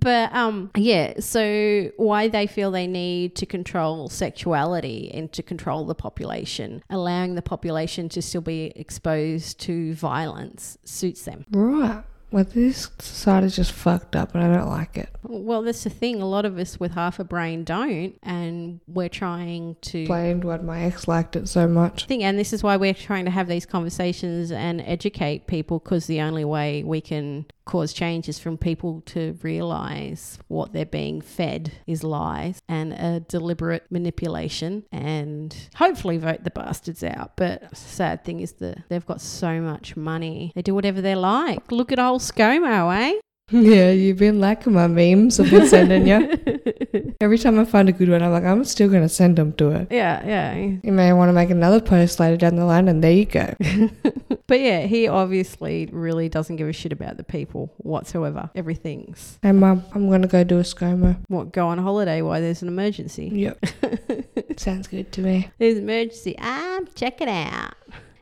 [0.00, 5.84] but um yeah so why they feel they need to control sexuality and to control
[5.84, 12.04] the population allowing the population to still be exposed to violence suits them right.
[12.30, 15.08] Well, this society's just fucked up and I don't like it.
[15.22, 16.20] Well, that's the thing.
[16.20, 20.06] A lot of us with half a brain don't, and we're trying to.
[20.06, 22.06] Blamed why my ex liked it so much.
[22.06, 26.06] thing and this is why we're trying to have these conversations and educate people because
[26.06, 31.20] the only way we can cause change is from people to realize what they're being
[31.20, 37.32] fed is lies and a deliberate manipulation and hopefully vote the bastards out.
[37.36, 40.52] But sad thing is that they've got so much money.
[40.54, 41.70] They do whatever they like.
[41.70, 43.20] Look at old ScoMo eh
[43.52, 47.14] Yeah, you've been liking my memes I've been sending you.
[47.20, 49.52] Every time I find a good one, I'm like, I'm still going to send them
[49.54, 49.88] to it.
[49.92, 53.12] yeah yeah You may want to make another post later down the line, and there
[53.12, 53.54] you go.
[54.48, 59.52] but yeah he obviously really doesn't give a shit about the people whatsoever everything's Hey,
[59.52, 61.16] Mum, I'm going to go do a ScoMo.
[61.28, 63.64] what go on holiday while there's an emergency Yep.
[64.56, 65.50] Sounds good to me.
[65.58, 67.74] there's an emergency i'm checking out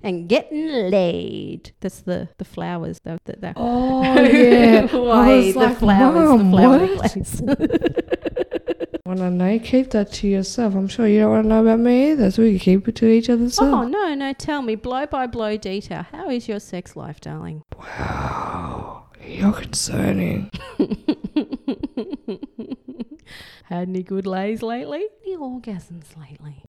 [0.05, 4.87] and getting laid that's the the flowers the, the, the Oh, yeah.
[4.95, 7.40] Why the like, flowers Mum, the flower necklace.
[9.07, 9.59] Want to know?
[9.59, 10.75] Keep that to yourself.
[10.75, 12.95] I'm sure you don't want to know about me either, so we can keep it
[12.97, 13.88] to each other's oh self.
[13.88, 19.05] no no tell me blow by blow detail how is your sex life darling Wow.
[19.27, 20.51] You're concerning.
[23.64, 26.62] had any good lays lately any orgasms lately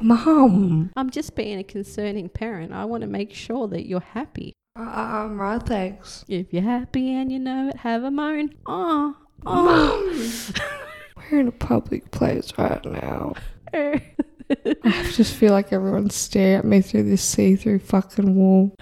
[0.00, 0.90] Mum.
[0.96, 4.82] i'm just being a concerning parent i want to make sure that you're happy Uh,
[5.26, 6.24] Um, right, thanks.
[6.28, 8.54] If you're happy and you know it, have a moan.
[8.66, 10.42] Oh, oh.
[11.30, 13.34] We're in a public place right now.
[13.74, 14.00] I
[15.12, 18.74] just feel like everyone's staring at me through this see-through fucking wall.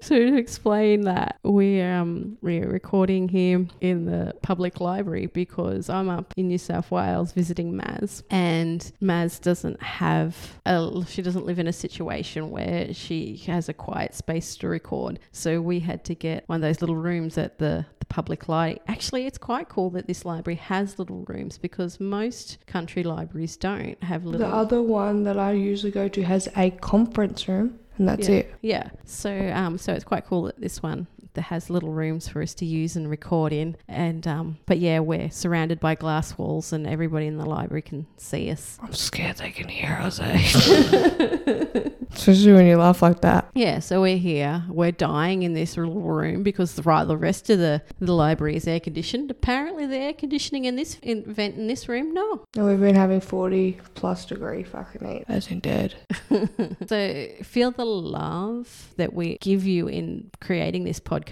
[0.00, 6.08] So to explain that, we're um we're recording here in the public library because I'm
[6.08, 11.58] up in New South Wales visiting Maz, and Maz doesn't have a she doesn't live
[11.58, 15.18] in a situation where she has a quiet space to record.
[15.32, 18.80] So we had to get one of those little rooms at the the public library.
[18.88, 24.02] Actually, it's quite cool that this library has little rooms because most country libraries don't
[24.02, 24.40] have little.
[24.40, 28.36] The other one that I usually go to has a conference room, and that's yeah.
[28.36, 28.54] it.
[28.62, 28.90] Yeah.
[29.04, 31.06] So um so it's quite cool that this one
[31.38, 33.76] that has little rooms for us to use and record in.
[33.86, 38.08] And um but yeah, we're surrounded by glass walls and everybody in the library can
[38.16, 38.76] see us.
[38.82, 40.34] I'm scared they can hear us, eh?
[42.12, 43.50] Especially when you laugh like that.
[43.54, 44.64] Yeah, so we're here.
[44.68, 48.56] We're dying in this little room because the right the rest of the, the library
[48.56, 49.30] is air conditioned.
[49.30, 52.44] Apparently the air conditioning in this in, vent in this room, no.
[52.56, 55.24] And we've been having 40 plus degree fucking heat.
[55.28, 55.94] As in dead.
[56.88, 61.27] So feel the love that we give you in creating this podcast.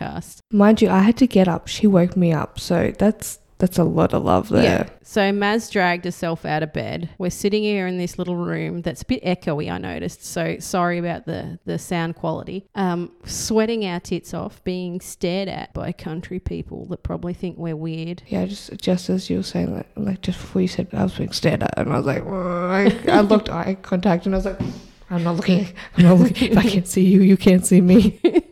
[0.52, 1.68] Mind you, I had to get up.
[1.68, 2.58] She woke me up.
[2.58, 4.62] So that's that's a lot of love there.
[4.62, 4.88] Yeah.
[5.02, 7.08] So Maz dragged herself out of bed.
[7.16, 10.24] We're sitting here in this little room that's a bit echoey, I noticed.
[10.24, 12.66] So sorry about the, the sound quality.
[12.74, 17.76] Um, sweating our tits off, being stared at by country people that probably think we're
[17.76, 18.22] weird.
[18.26, 21.14] Yeah, just just as you were saying that, like just before you said I was
[21.14, 24.44] being stared at, and I was like, I, I looked eye contact, and I was
[24.44, 24.60] like,
[25.08, 26.52] I'm not looking, I'm not looking.
[26.52, 28.20] If I can't see you, you can't see me.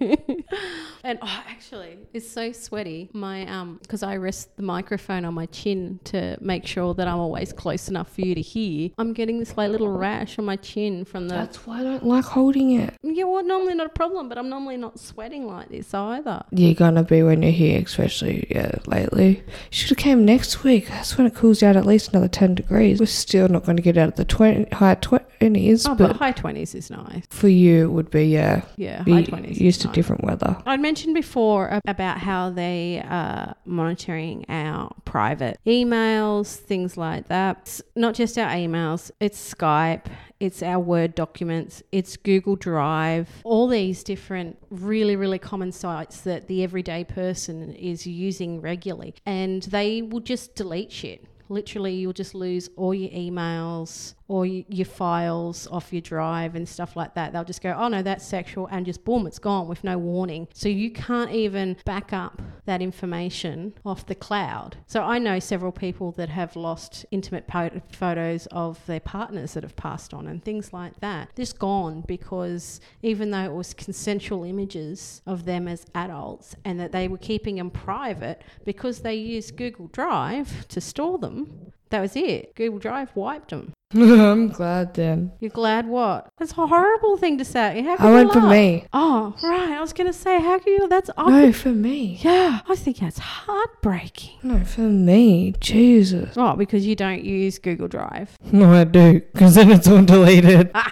[1.14, 3.10] And oh, actually, it's so sweaty.
[3.12, 7.18] My um, because I rest the microphone on my chin to make sure that I'm
[7.18, 8.90] always close enough for you to hear.
[8.98, 11.34] I'm getting this like little rash on my chin from the.
[11.34, 12.94] That's why I don't like holding it.
[13.02, 16.42] yeah, well, normally not a problem, but I'm normally not sweating like this either.
[16.50, 19.42] You're gonna be when you're here, especially yeah lately.
[19.70, 20.88] Should have came next week.
[20.88, 23.00] That's when it cools down at least another ten degrees.
[23.00, 26.16] We're still not going to get out of the 20, high twenties, Oh, but but
[26.16, 27.24] high twenties is nice.
[27.30, 29.60] for you it would be yeah, Yeah, high twenties.
[29.60, 30.56] used to different weather.
[30.66, 37.56] I'd mentioned before ab- about how they are monitoring our private emails, things like that.
[37.62, 40.04] It's not just our emails, it's Skype,
[40.38, 46.46] it's our Word documents, it's Google Drive, all these different really, really common sites that
[46.46, 49.14] the everyday person is using regularly.
[49.24, 51.24] And they will just delete shit.
[51.48, 56.96] Literally, you'll just lose all your emails or your files off your drive and stuff
[56.96, 57.32] like that.
[57.32, 60.48] They'll just go, oh no, that's sexual, and just boom, it's gone with no warning.
[60.54, 64.76] So you can't even back up that information off the cloud.
[64.86, 69.62] So I know several people that have lost intimate po- photos of their partners that
[69.62, 71.34] have passed on and things like that.
[71.36, 76.92] Just gone because even though it was consensual images of them as adults and that
[76.92, 82.16] they were keeping them private because they used Google Drive to store them, that was
[82.16, 82.54] it.
[82.54, 83.72] Google Drive wiped them.
[83.94, 85.32] I'm glad then.
[85.40, 86.28] You're glad what?
[86.38, 87.80] That's a horrible thing to say.
[87.82, 88.50] How can I you went for laugh?
[88.50, 88.84] me.
[88.92, 89.70] Oh, right.
[89.70, 90.88] I was going to say, how can you?
[90.88, 92.18] That's oh, No, for me.
[92.20, 94.38] Yeah, I think that's heartbreaking.
[94.42, 95.54] No, for me.
[95.60, 96.34] Jesus.
[96.36, 98.36] Oh, because you don't use Google Drive.
[98.52, 100.70] No, I do, because then it's all deleted.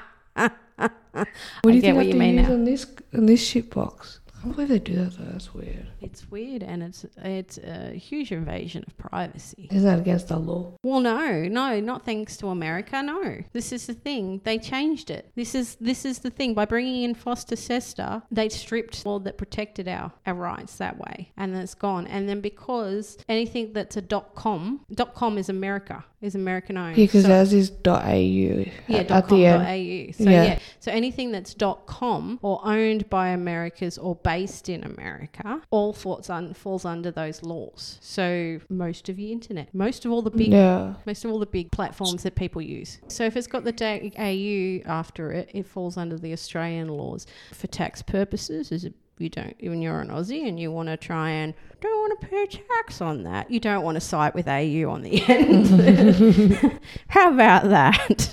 [1.63, 2.55] What do you get think what I you to mean use now.
[2.55, 4.21] on this on this shit box?
[4.43, 5.25] Can't believe they do that though.
[5.31, 5.87] That's weird.
[6.01, 9.69] It's weird and it's it's a huge invasion of privacy.
[9.71, 10.77] Isn't that against the law?
[10.83, 13.01] Well, no, no, not thanks to America.
[13.03, 14.41] No, this is the thing.
[14.43, 15.31] They changed it.
[15.37, 16.55] This is this is the thing.
[16.55, 21.31] By bringing in FOSTA SESTA, they stripped law that protected our our rights that way,
[21.37, 22.09] and it's gone.
[22.09, 26.97] And then because anything that's a dot com, dot com is America, is American owned.
[26.99, 30.11] Yeah, because So- ours is .au yeah, at, dot at com the dot au.
[30.13, 30.45] So yeah.
[30.45, 30.59] Yeah.
[30.81, 34.32] so anything that's dot com or owned by Americas or based
[34.69, 37.99] in America, all falls, un- falls under those laws.
[38.01, 40.95] So most of your internet, most of all the big Yeah.
[41.07, 42.99] most of all the big platforms that people use.
[43.09, 43.73] So if it's got the
[44.19, 48.73] AU after it, it falls under the Australian laws for tax purposes.
[48.73, 51.99] Is it you don't when you're an Aussie and you want to try and don't
[52.11, 53.51] want to pay tax on that.
[53.51, 56.81] You don't want to cite with AU on the end.
[57.09, 58.29] How about that?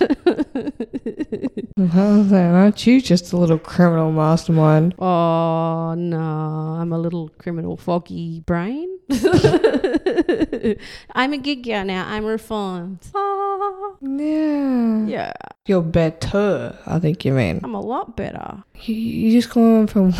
[1.92, 2.54] How's that?
[2.54, 4.94] Aren't you just a little criminal mastermind?
[4.98, 8.98] oh no, I'm a little criminal foggy brain.
[11.12, 12.06] I'm a gig girl now.
[12.08, 13.00] I'm reformed.
[13.14, 13.96] Ah.
[14.02, 15.06] Yeah.
[15.06, 15.32] Yeah,
[15.66, 17.60] You're better, I think you mean.
[17.64, 18.62] I'm a lot better.
[18.82, 20.12] You, you just going from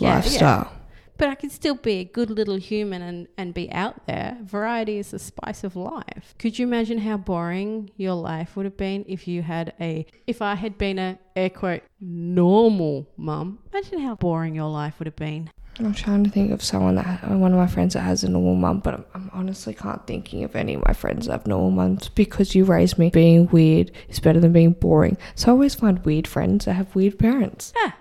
[0.00, 0.72] Yeah, lifestyle.
[1.20, 4.38] But I can still be a good little human and, and be out there.
[4.42, 6.34] Variety is the spice of life.
[6.38, 10.40] Could you imagine how boring your life would have been if you had a, if
[10.40, 13.58] I had been a, air quote, normal mum?
[13.70, 15.50] Imagine how boring your life would have been.
[15.78, 18.28] I'm trying to think of someone that uh, one of my friends that has a
[18.30, 21.46] normal mum, but I'm, I'm honestly can't thinking of any of my friends that have
[21.46, 23.10] normal mums because you raised me.
[23.10, 25.16] Being weird is better than being boring.
[25.34, 27.72] So I always find weird friends that have weird parents.
[27.76, 27.92] Yeah?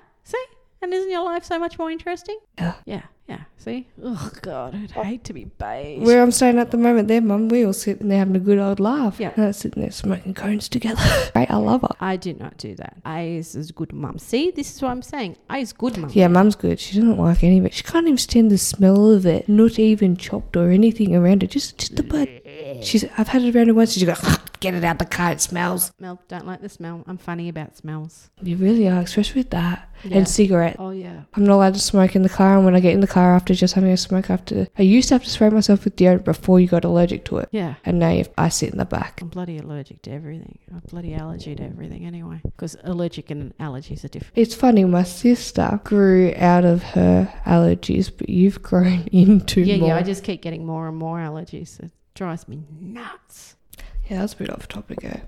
[0.82, 2.40] And isn't your life so much more interesting?
[2.58, 2.76] Yeah.
[2.86, 3.42] Yeah, yeah.
[3.58, 3.88] See?
[4.02, 5.04] Oh, God, I'd oh.
[5.04, 6.06] hate to be beige.
[6.06, 8.60] Where I'm staying at the moment, there, mum, we all sitting there having a good
[8.60, 9.20] old laugh.
[9.20, 9.32] Yeah.
[9.36, 11.02] And they're sitting there smoking cones together.
[11.36, 11.90] Right, I love her.
[12.00, 12.98] I do not do that.
[13.06, 14.18] I is a good mum.
[14.18, 15.38] See, this is what I'm saying.
[15.50, 16.12] I is good mum.
[16.14, 16.80] Yeah, mum's good.
[16.80, 17.74] She doesn't like any of it.
[17.74, 19.48] She can't even stand the smell of it.
[19.48, 21.52] Not even chopped or anything around it.
[21.52, 22.28] Just just the bud.
[22.84, 24.20] She's I've had it around her once she goes,
[24.60, 25.92] get it out the car, it smells.
[25.98, 27.04] Smell, don't like the smell.
[27.08, 28.30] I'm funny about smells.
[28.42, 29.86] You really are, especially with that.
[30.04, 30.18] Yeah.
[30.20, 30.78] And cigarette.
[30.80, 31.24] Oh, yeah.
[31.34, 33.36] I'm not allowed to smoke in the car and when I get in the car
[33.36, 36.24] after just having a smoke after I used to have to spray myself with deodorant
[36.24, 37.50] before you got allergic to it.
[37.52, 37.76] Yeah.
[37.84, 39.22] And now I sit in the back.
[39.22, 40.58] I'm bloody allergic to everything.
[40.72, 42.40] I'm bloody allergy to everything anyway.
[42.46, 44.34] Because allergic and allergies are different.
[44.38, 49.90] It's funny, my sister grew out of her allergies, but you've grown into Yeah, more.
[49.90, 49.96] yeah.
[49.98, 51.78] I just keep getting more and more allergies.
[52.20, 53.56] Drives me nuts.
[54.10, 55.22] yeah, that's a bit off topic, eh?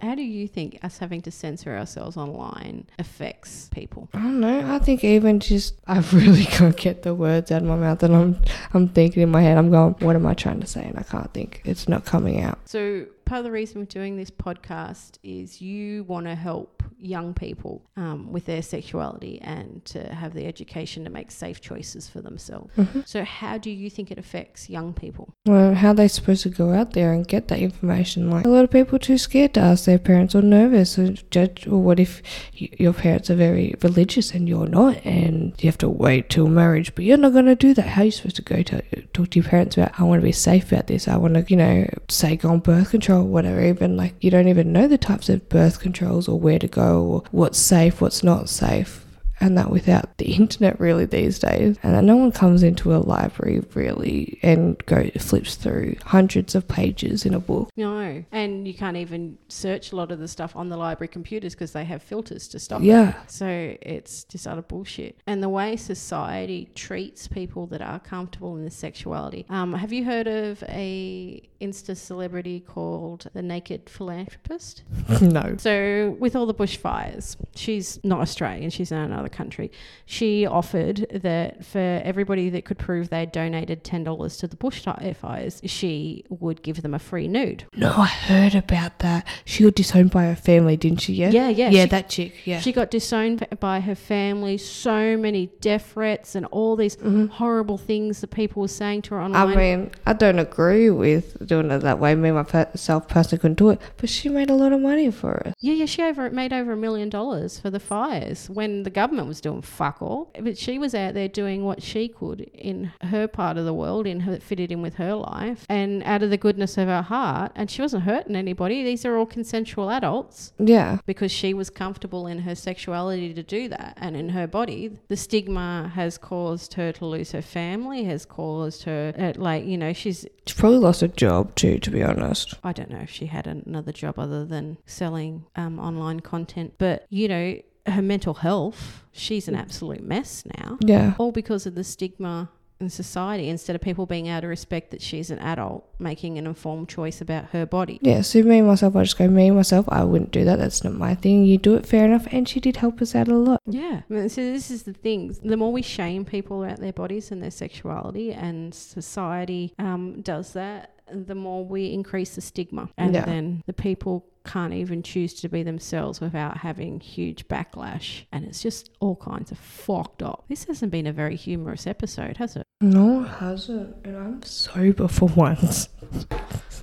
[0.00, 4.08] How do you think us having to censor ourselves online affects people?
[4.12, 4.74] I don't know.
[4.74, 8.16] I think even just I really can't get the words out of my mouth, and
[8.16, 8.42] I'm
[8.74, 9.58] I'm thinking in my head.
[9.58, 10.84] I'm going, what am I trying to say?
[10.84, 11.62] And I can't think.
[11.64, 12.58] It's not coming out.
[12.68, 17.34] So, part of the reason we're doing this podcast is you want to help young
[17.34, 22.22] people um, with their sexuality and to have the education to make safe choices for
[22.22, 22.72] themselves.
[23.04, 25.34] So, how do you think it affects young people?
[25.44, 28.30] Well, how are they supposed to go out there and get that information?
[28.30, 31.10] Like a lot of people are too scared to ask their parents or nervous or
[31.30, 31.66] judge.
[31.66, 32.22] Or what if
[32.58, 36.48] y- your parents are very religious and you're not, and you have to wait till
[36.48, 36.94] marriage?
[36.94, 37.88] But you're not going to do that.
[37.88, 39.98] How are you supposed to go to talk to your parents about?
[39.98, 41.08] I want to be safe about this.
[41.08, 43.62] I want to, you know, say go on birth control, whatever.
[43.64, 47.02] Even like you don't even know the types of birth controls or where to go
[47.02, 49.06] or what's safe, what's not safe
[49.40, 52.98] and that without the internet really these days and that no one comes into a
[52.98, 58.24] library really and go flips through hundreds of pages in a book No.
[58.32, 61.72] And you can't even search a lot of the stuff on the library computers because
[61.72, 62.86] they have filters to stop it.
[62.86, 65.20] yeah So it's just utter bullshit.
[65.26, 69.46] And the way society treats people that are comfortable in their sexuality.
[69.48, 74.82] Um, have you heard of a Insta celebrity called the Naked Philanthropist?
[75.20, 78.70] no So with all the bushfires, she's not Australian.
[78.70, 79.70] She's in another country.
[80.04, 85.60] She offered that for everybody that could prove they donated ten dollars to the bushfires,
[85.64, 87.64] she would give them a free nude.
[87.76, 91.48] no i heard about that she got disowned by her family didn't she yeah Yeah,
[91.48, 94.58] yeah, yeah she- that chick yeah She got disowned by her family.
[94.58, 96.96] So many death threats and all these
[97.32, 99.34] horrible things that people were saying to her Mm-hmm.
[99.34, 102.14] I mean, I don't agree with doing it that way.
[102.14, 105.54] Me myself personally couldn't do it, but she made a lot of money for it.
[105.60, 109.28] Yeah, yeah, she over made over a million dollars for the fires when the government
[109.28, 110.30] was doing fuck all.
[110.40, 114.06] But she was out there doing what she could in her part of the world,
[114.06, 117.02] in her that fitted in with her life, and out of the goodness of her
[117.02, 117.52] heart.
[117.54, 118.84] And she wasn't hurting anybody.
[118.84, 123.68] These are all consensual adults Yeah, because she was comfortable in her sexuality to do
[123.68, 124.98] that and in her body.
[125.08, 129.78] The stigma has caused her to lose her family, has caused her, uh, like, you
[129.78, 132.54] know, she's she probably lost a job too, to be honest.
[132.64, 137.06] I don't know if she had another job other than selling um, online content, but
[137.10, 137.56] you know,
[137.86, 139.04] her mental health.
[139.12, 140.78] She's an absolute mess now.
[140.80, 141.14] Yeah.
[141.18, 145.00] All because of the stigma in society instead of people being able to respect that
[145.00, 147.98] she's an adult making an informed choice about her body.
[148.02, 150.58] Yeah, so me and myself, I just go, me and myself, I wouldn't do that.
[150.58, 151.46] That's not my thing.
[151.46, 152.26] You do it fair enough.
[152.30, 153.62] And she did help us out a lot.
[153.64, 154.02] Yeah.
[154.10, 155.34] So this is the thing.
[155.42, 160.52] The more we shame people about their bodies and their sexuality, and society um, does
[160.52, 163.24] that, the more we increase the stigma, and Yeah.
[163.24, 168.62] then the people can't even choose to be themselves without having huge backlash, and it's
[168.62, 170.44] just all kinds of fucked up.
[170.48, 172.62] This hasn't been a very humorous episode, has it?
[172.80, 173.96] No, it hasn't.
[174.04, 175.88] And I'm sober for once.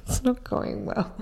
[0.08, 1.14] it's not going well.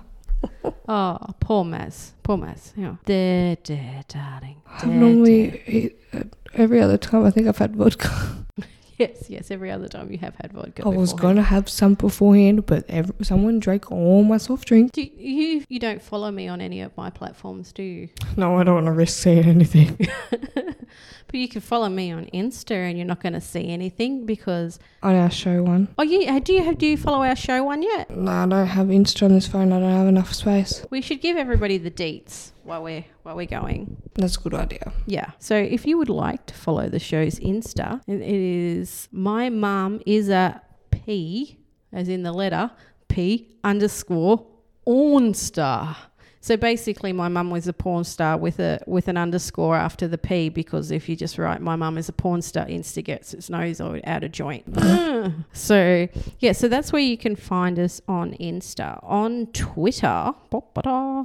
[0.88, 2.12] Oh, poor Maz.
[2.24, 2.74] Poor Maz.
[2.76, 2.96] Yeah.
[3.06, 4.58] Dear, dear, darling.
[4.68, 6.24] I There, normally eat, uh,
[6.56, 8.10] every other time I think I've had vodka.
[9.02, 9.50] Yes, yes.
[9.50, 10.84] Every other time you have had vodka.
[10.86, 14.92] I was going to have some beforehand, but ev someone drank all my soft drink.
[14.92, 18.10] Do you you don't follow me on any of my platforms, do you?
[18.38, 19.98] No, I don't want to risk saying anything.
[20.30, 24.78] but you can follow me on Insta, and you're not going to see anything because
[25.02, 25.88] On our show one.
[25.98, 28.10] oh, you uh, do you have do you follow our show one yet?
[28.16, 29.72] No, I don't have Insta on this phone.
[29.72, 30.86] I don't have enough space.
[30.92, 33.98] We should give everybody the deets while we're while we're going.
[34.16, 34.92] That's a good idea.
[35.06, 35.32] Yeah.
[35.40, 40.30] So if you would like to follow the show's Insta, it is my mum is
[40.30, 41.60] a P,
[41.92, 42.72] as in the letter
[43.08, 44.46] P underscore
[44.88, 45.96] Ornstar.
[46.42, 50.18] So basically, my mum was a porn star with a with an underscore after the
[50.18, 53.50] P because if you just write my mum is a porn star, Insta gets its
[53.50, 54.66] nose out of joint.
[55.54, 56.08] so
[56.40, 59.00] yeah, so that's where you can find us on Insta.
[59.04, 60.34] On Twitter,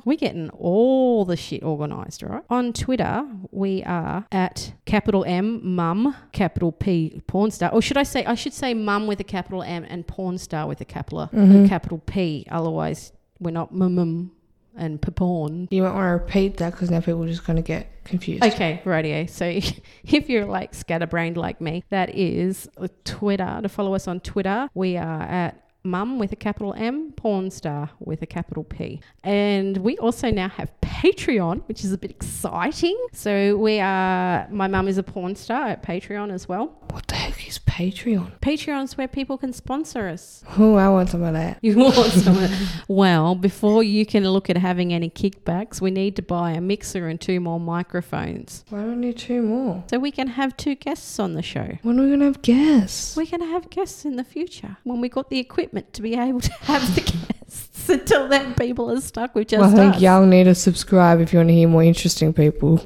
[0.04, 2.42] we're getting all the shit organised, right?
[2.50, 7.70] On Twitter, we are at capital M mum, capital P porn star.
[7.72, 10.66] Or should I say, I should say mum with a capital M and porn star
[10.66, 11.66] with a capital, a mm-hmm.
[11.66, 12.46] capital P.
[12.50, 14.32] Otherwise, we're not mum
[14.77, 15.68] and porn.
[15.70, 18.45] You might want to repeat that because now people are just going to get confused.
[18.45, 19.27] Okay, radio.
[19.27, 19.45] So
[20.05, 22.68] if you're like scatterbrained like me, that is
[23.05, 23.61] Twitter.
[23.62, 27.91] To follow us on Twitter, we are at mum with a capital M, porn star
[28.01, 29.01] with a capital P.
[29.22, 32.96] And we also now have Patreon, which is a bit exciting.
[33.12, 36.66] So we are, my mum is a porn star at Patreon as well.
[36.90, 38.40] What the heck is Patreon?
[38.40, 40.42] Patreon's where people can sponsor us.
[40.59, 41.59] Oh, I want some of that.
[41.62, 42.84] You want some of that?
[42.88, 47.07] Well, before you can look at having any kickbacks, we need to buy a mixer
[47.07, 48.64] and two more microphones.
[48.70, 49.84] Why do I need two more?
[49.90, 51.78] So we can have two guests on the show.
[51.82, 53.16] When are we going to have guests?
[53.16, 56.14] We're going to have guests in the future when we got the equipment to be
[56.14, 57.36] able to have the guests.
[57.89, 60.03] Until then, people are stuck with just Well, I think us.
[60.03, 62.79] y'all need to subscribe if you want to hear more interesting people.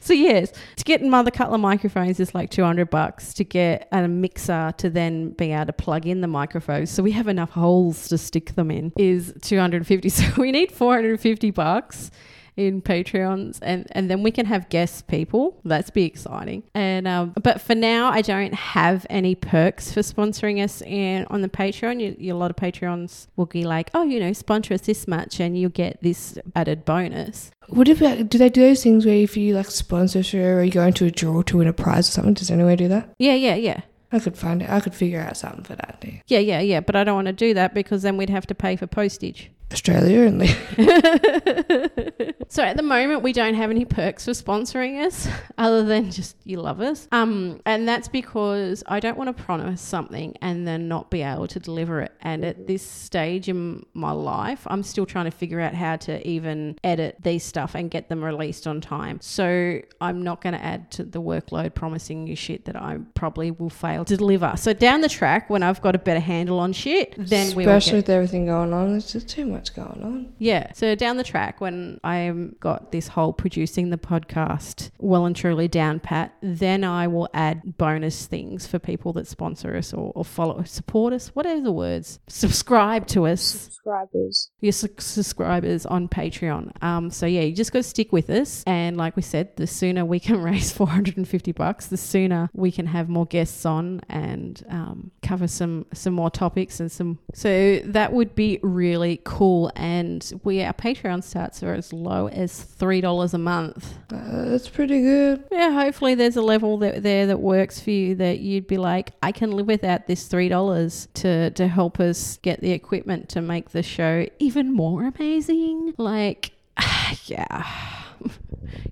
[0.00, 3.34] so yes, to get Mother Cutler microphones is like two hundred bucks.
[3.34, 7.12] To get a mixer to then be able to plug in the microphones, so we
[7.12, 10.08] have enough holes to stick them in, is two hundred and fifty.
[10.18, 12.10] So we need four hundred and fifty bucks
[12.58, 15.60] in Patreons, and and then we can have guest people.
[15.64, 16.64] That's be exciting.
[16.74, 21.40] And um, but for now, I don't have any perks for sponsoring us in on
[21.40, 22.00] the Patreon.
[22.00, 25.06] You, you, a lot of Patreons will be like, oh, you know, sponsor us this
[25.06, 27.52] much, and you'll get this added bonus.
[27.68, 30.86] What about, do they do those things where if you like sponsor or you go
[30.86, 32.34] into a draw to win a prize or something?
[32.34, 33.14] Does anyone do that?
[33.18, 33.82] Yeah, yeah, yeah.
[34.10, 34.70] I could find it.
[34.70, 36.02] I could figure out something for that.
[36.26, 36.80] Yeah, yeah, yeah.
[36.80, 39.50] But I don't want to do that because then we'd have to pay for postage.
[39.70, 40.48] Australia only.
[42.48, 46.36] so at the moment, we don't have any perks for sponsoring us other than just
[46.44, 47.06] you love us.
[47.12, 51.48] Um, and that's because I don't want to promise something and then not be able
[51.48, 52.12] to deliver it.
[52.22, 56.26] And at this stage in my life, I'm still trying to figure out how to
[56.26, 59.20] even edit these stuff and get them released on time.
[59.20, 63.50] So I'm not going to add to the workload promising you shit that I probably
[63.50, 64.54] will fail to deliver.
[64.56, 67.76] So down the track, when I've got a better handle on shit, then we will
[67.76, 68.96] Especially with everything going on.
[68.96, 70.32] it's just too much going on.
[70.38, 70.72] yeah.
[70.72, 75.68] So down the track, when I've got this whole producing the podcast well and truly
[75.68, 80.24] down pat, then I will add bonus things for people that sponsor us or, or
[80.24, 84.50] follow, support us, whatever the words, subscribe to us, Subscribers.
[84.60, 86.72] your su- subscribers on Patreon.
[86.82, 88.62] Um, so yeah, you just got to stick with us.
[88.66, 92.86] And like we said, the sooner we can raise 450 bucks, the sooner we can
[92.86, 97.18] have more guests on and um, cover some some more topics and some.
[97.34, 99.47] So that would be really cool.
[99.76, 103.94] And we our Patreon starts are as low as three dollars a month.
[104.12, 105.44] Uh, that's pretty good.
[105.50, 109.12] Yeah, hopefully there's a level that there that works for you that you'd be like,
[109.22, 113.40] I can live without this three dollars to to help us get the equipment to
[113.40, 115.94] make the show even more amazing.
[115.96, 116.52] Like,
[117.24, 117.64] yeah.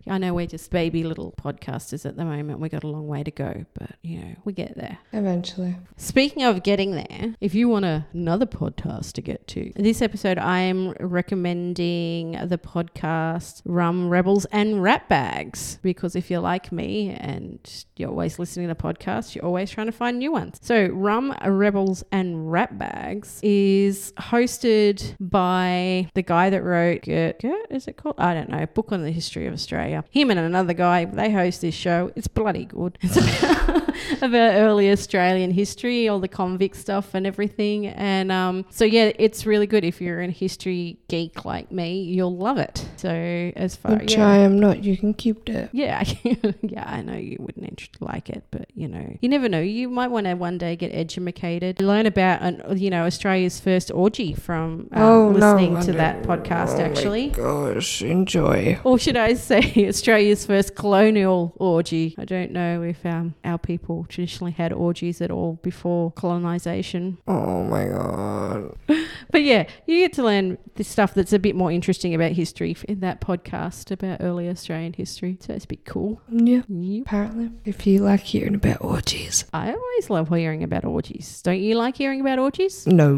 [0.08, 2.60] I know we're just baby little podcasters at the moment.
[2.60, 4.98] We got a long way to go, but you know, we get there.
[5.12, 5.76] Eventually.
[5.96, 10.38] Speaking of getting there, if you want a, another podcast to get to, this episode
[10.38, 17.84] I am recommending the podcast Rum Rebels and Ratbags because if you're like me and
[17.96, 20.58] you're always listening to podcasts, you're always trying to find new ones.
[20.62, 27.88] So Rum Rebels and Ratbags is hosted by the guy that wrote Girt, Girt is
[27.88, 28.16] it called?
[28.18, 28.66] I don't know.
[28.66, 30.04] Book on the history of Australia.
[30.10, 32.12] Him and another guy, they host this show.
[32.14, 32.98] It's bloody good.
[33.06, 37.86] It's about, about early Australian history, all the convict stuff and everything.
[37.86, 39.84] And um, so yeah, it's really good.
[39.84, 42.86] If you're a history geek like me, you'll love it.
[42.96, 44.28] So as far Which yeah.
[44.28, 44.84] I am not.
[44.84, 45.70] You can keep it.
[45.72, 46.04] Yeah,
[46.62, 49.60] yeah, I know you wouldn't like it, but you know, you never know.
[49.60, 53.90] You might want to one day get educated, learn about, an, you know, Australia's first
[53.90, 56.74] orgy from um, Oh, listening I to that podcast.
[56.74, 58.78] Oh my actually, Gosh, enjoy.
[58.84, 59.55] or should I say,
[59.88, 62.14] Australia's first colonial orgy?
[62.18, 67.18] I don't know if um, our people traditionally had orgies at all before colonisation.
[67.26, 68.76] Oh my god.
[69.30, 72.76] But yeah, you get to learn the stuff that's a bit more interesting about history
[72.88, 75.36] in that podcast about early Australian history.
[75.40, 76.20] So it's a bit cool.
[76.30, 76.62] Yeah.
[76.68, 77.02] Yep.
[77.06, 79.44] Apparently, if you like hearing about orgies.
[79.52, 81.42] I always love hearing about orgies.
[81.42, 82.86] Don't you like hearing about orgies?
[82.86, 83.14] No,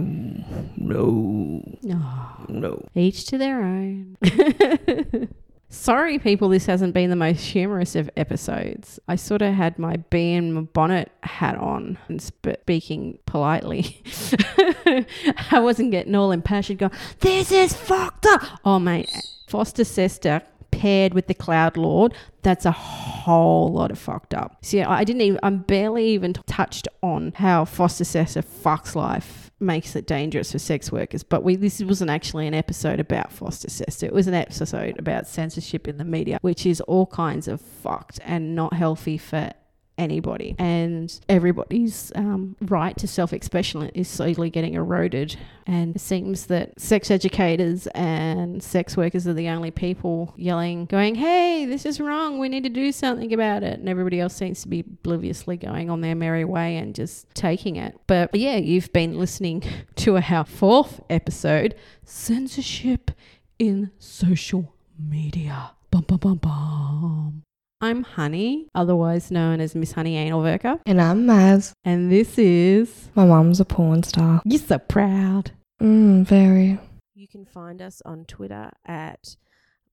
[0.76, 2.01] no, No.
[2.49, 2.84] no.
[2.95, 4.16] Each to their own.
[5.70, 8.98] Sorry, people, this hasn't been the most humorous of episodes.
[9.06, 10.40] I sort of had my bee
[10.72, 14.02] bonnet hat on and sp- speaking politely.
[15.50, 18.42] I wasn't getting all impassioned, going, This is fucked up.
[18.64, 19.10] Oh, mate,
[19.46, 24.64] FOSTA SESTA paired with the Cloud Lord, that's a whole lot of fucked up.
[24.64, 29.96] See, I didn't even, I'm barely even touched on how FOSTA SESTA fucks life makes
[29.96, 31.22] it dangerous for sex workers.
[31.22, 34.06] But we this wasn't actually an episode about FOSTA SESTA.
[34.06, 38.20] It was an episode about censorship in the media, which is all kinds of fucked
[38.24, 39.52] and not healthy for
[39.99, 40.55] anybody.
[40.59, 45.36] And everybody's um, right to self expression is slowly getting eroded.
[45.66, 51.16] And it seems that sex educators and sex workers are the only people yelling, going,
[51.16, 52.38] hey, this is wrong.
[52.38, 53.78] We need to do something about it.
[53.78, 57.76] And everybody else seems to be obliviously going on their merry way and just taking
[57.76, 57.99] it.
[58.07, 59.62] But yeah, you've been listening
[59.96, 61.74] to our fourth episode
[62.05, 63.11] Censorship
[63.59, 65.72] in Social Media.
[65.90, 67.47] Bum, bum, bum, bum.
[67.81, 71.72] I'm Honey, otherwise known as Miss Honey Anal Worker, And I'm Maz.
[71.85, 74.43] and this is My mum's a porn star.
[74.45, 75.53] You're So Proud.
[75.81, 76.81] Mm, very.
[77.14, 79.37] You can find us on Twitter at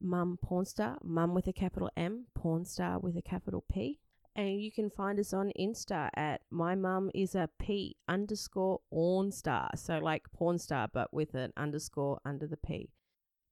[0.02, 4.00] Mum Pornstar, Mum with a capital M, Pornstar with a capital P.
[4.36, 9.70] And you can find us on Insta at My Mum is a P underscore Ornstar.
[9.78, 12.90] So like porn star, but with an underscore under the P.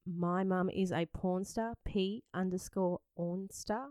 [0.07, 3.89] My Mum is a porn star, P underscore Ornstar.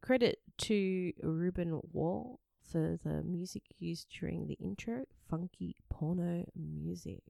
[0.00, 2.40] Credit to Ruben Wall
[2.70, 7.22] for the music used during the intro, Funky Porno Music.